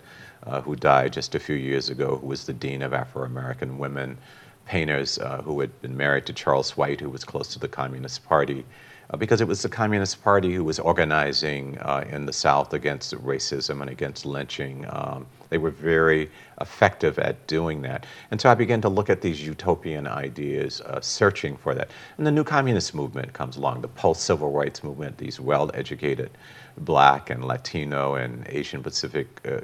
who 0.62 0.76
died 0.76 1.14
just 1.14 1.36
a 1.36 1.40
few 1.40 1.56
years 1.56 1.90
ago, 1.90 2.18
who 2.18 2.28
was 2.28 2.46
the 2.46 2.54
dean 2.54 2.82
of 2.82 2.94
Afro 2.94 3.24
American 3.24 3.78
women, 3.78 4.18
painters 4.66 5.20
uh, 5.20 5.42
who 5.42 5.60
had 5.60 5.82
been 5.82 5.98
married 5.98 6.26
to 6.26 6.34
Charles 6.34 6.78
White, 6.78 7.02
who 7.02 7.10
was 7.10 7.24
close 7.24 7.48
to 7.54 7.60
the 7.60 7.68
Communist 7.68 8.26
Party. 8.26 8.66
Uh, 9.12 9.18
because 9.18 9.42
it 9.42 9.48
was 9.48 9.62
the 9.62 9.70
Communist 9.70 10.24
Party 10.24 10.54
who 10.54 10.64
was 10.64 10.80
organizing 10.80 11.78
uh, 11.80 12.06
in 12.10 12.26
the 12.26 12.32
South 12.32 12.74
against 12.74 13.14
racism 13.16 13.82
and 13.82 13.90
against 13.90 14.26
lynching. 14.26 14.86
Um, 14.90 15.26
they 15.50 15.58
were 15.58 15.72
very 15.72 16.32
effective 16.62 17.20
at 17.20 17.46
doing 17.46 17.82
that. 17.82 18.06
And 18.32 18.40
so 18.40 18.50
I 18.50 18.56
began 18.56 18.80
to 18.82 18.90
look 18.90 19.10
at 19.10 19.22
these 19.22 19.46
utopian 19.46 20.08
ideas, 20.08 20.80
uh, 20.82 21.02
searching 21.02 21.58
for 21.58 21.76
that. 21.76 21.92
And 22.18 22.26
the 22.26 22.32
new 22.32 22.46
communist 22.46 22.96
movement 22.96 23.34
comes 23.34 23.58
along, 23.58 23.82
the 23.82 23.90
post 23.90 24.22
civil 24.22 24.52
rights 24.52 24.82
movement, 24.82 25.18
these 25.18 25.42
well 25.42 25.70
educated 25.74 26.32
black 26.78 27.30
and 27.30 27.44
Latino 27.44 28.16
and 28.16 28.48
Asian 28.48 28.82
Pacific, 28.82 29.28
uh, 29.46 29.60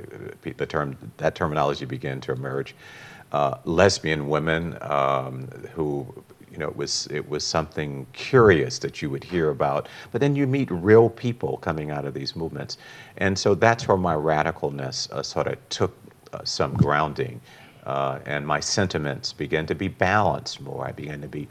the 0.58 0.66
term, 0.66 0.98
that 1.18 1.36
terminology 1.36 1.86
began 1.86 2.20
to 2.22 2.34
emerge. 2.34 2.76
Uh, 3.32 3.58
lesbian 3.66 4.30
women 4.30 4.78
um, 4.82 5.48
who 5.74 6.06
you 6.52 6.58
know, 6.58 6.68
it 6.68 6.76
was, 6.76 7.08
it 7.12 7.28
was 7.28 7.44
something 7.44 8.08
curious 8.14 8.80
that 8.80 9.02
you 9.02 9.10
would 9.10 9.24
hear 9.24 9.50
about. 9.50 9.88
But 10.12 10.22
then 10.22 10.36
you 10.36 10.48
meet 10.48 10.70
real 10.72 11.10
people 11.10 11.58
coming 11.58 11.92
out 11.92 12.06
of 12.06 12.14
these 12.14 12.36
movements. 12.36 12.78
And 13.18 13.38
so 13.38 13.56
that's 13.56 13.88
where 13.88 13.98
my 13.98 14.16
radicalness 14.16 15.12
uh, 15.12 15.24
sort 15.24 15.48
of 15.48 15.58
took 15.70 15.96
uh, 16.34 16.44
some 16.44 16.74
grounding. 16.74 17.42
Uh, 17.86 18.20
and 18.26 18.46
my 18.46 18.60
sentiments 18.60 19.34
began 19.34 19.66
to 19.66 19.76
be 19.76 19.88
balanced 19.88 20.62
more. 20.62 20.86
I 20.88 20.92
began 20.92 21.22
to 21.22 21.28
be 21.28 21.48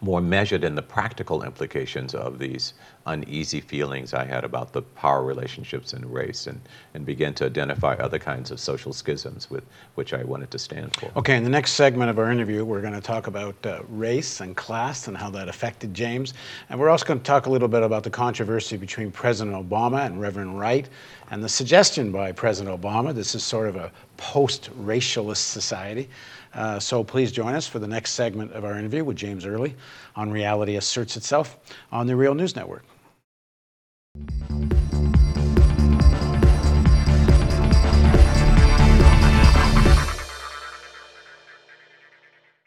more 0.00 0.20
measured 0.20 0.64
in 0.64 0.74
the 0.74 0.82
practical 0.82 1.42
implications 1.42 2.14
of 2.14 2.38
these 2.38 2.74
uneasy 3.06 3.60
feelings 3.60 4.12
I 4.14 4.24
had 4.24 4.44
about 4.44 4.72
the 4.72 4.82
power 4.82 5.22
relationships 5.22 5.92
in 5.92 6.10
race 6.10 6.46
and, 6.46 6.60
and 6.94 7.06
began 7.06 7.34
to 7.34 7.46
identify 7.46 7.94
other 7.94 8.18
kinds 8.18 8.50
of 8.50 8.58
social 8.58 8.92
schisms 8.92 9.48
with 9.48 9.64
which 9.94 10.12
I 10.12 10.24
wanted 10.24 10.50
to 10.50 10.58
stand 10.58 10.94
for. 10.96 11.10
Okay, 11.16 11.36
in 11.36 11.44
the 11.44 11.50
next 11.50 11.72
segment 11.72 12.10
of 12.10 12.18
our 12.18 12.30
interview, 12.30 12.64
we're 12.64 12.80
going 12.80 12.94
to 12.94 13.00
talk 13.00 13.26
about 13.26 13.54
uh, 13.64 13.82
race 13.88 14.40
and 14.40 14.56
class 14.56 15.08
and 15.08 15.16
how 15.16 15.30
that 15.30 15.48
affected 15.48 15.94
James. 15.94 16.34
And 16.68 16.80
we're 16.80 16.90
also 16.90 17.06
going 17.06 17.20
to 17.20 17.24
talk 17.24 17.46
a 17.46 17.50
little 17.50 17.68
bit 17.68 17.82
about 17.82 18.02
the 18.02 18.10
controversy 18.10 18.76
between 18.76 19.10
President 19.12 19.56
Obama 19.56 20.04
and 20.04 20.20
Reverend 20.20 20.58
Wright 20.58 20.88
and 21.30 21.42
the 21.42 21.48
suggestion 21.48 22.12
by 22.12 22.32
President 22.32 22.80
Obama 22.80 23.14
this 23.14 23.34
is 23.34 23.42
sort 23.42 23.68
of 23.68 23.76
a 23.76 23.90
post 24.16 24.70
racialist 24.80 25.38
society. 25.38 26.08
Uh, 26.56 26.80
so 26.80 27.04
please 27.04 27.30
join 27.30 27.54
us 27.54 27.66
for 27.68 27.78
the 27.78 27.86
next 27.86 28.12
segment 28.12 28.52
of 28.52 28.64
our 28.64 28.78
interview 28.78 29.04
with 29.04 29.16
James 29.16 29.44
Early 29.44 29.76
on 30.16 30.30
Reality 30.30 30.76
Asserts 30.76 31.16
Itself 31.16 31.58
on 31.92 32.06
the 32.06 32.16
Real 32.16 32.34
News 32.34 32.56
Network. 32.56 32.82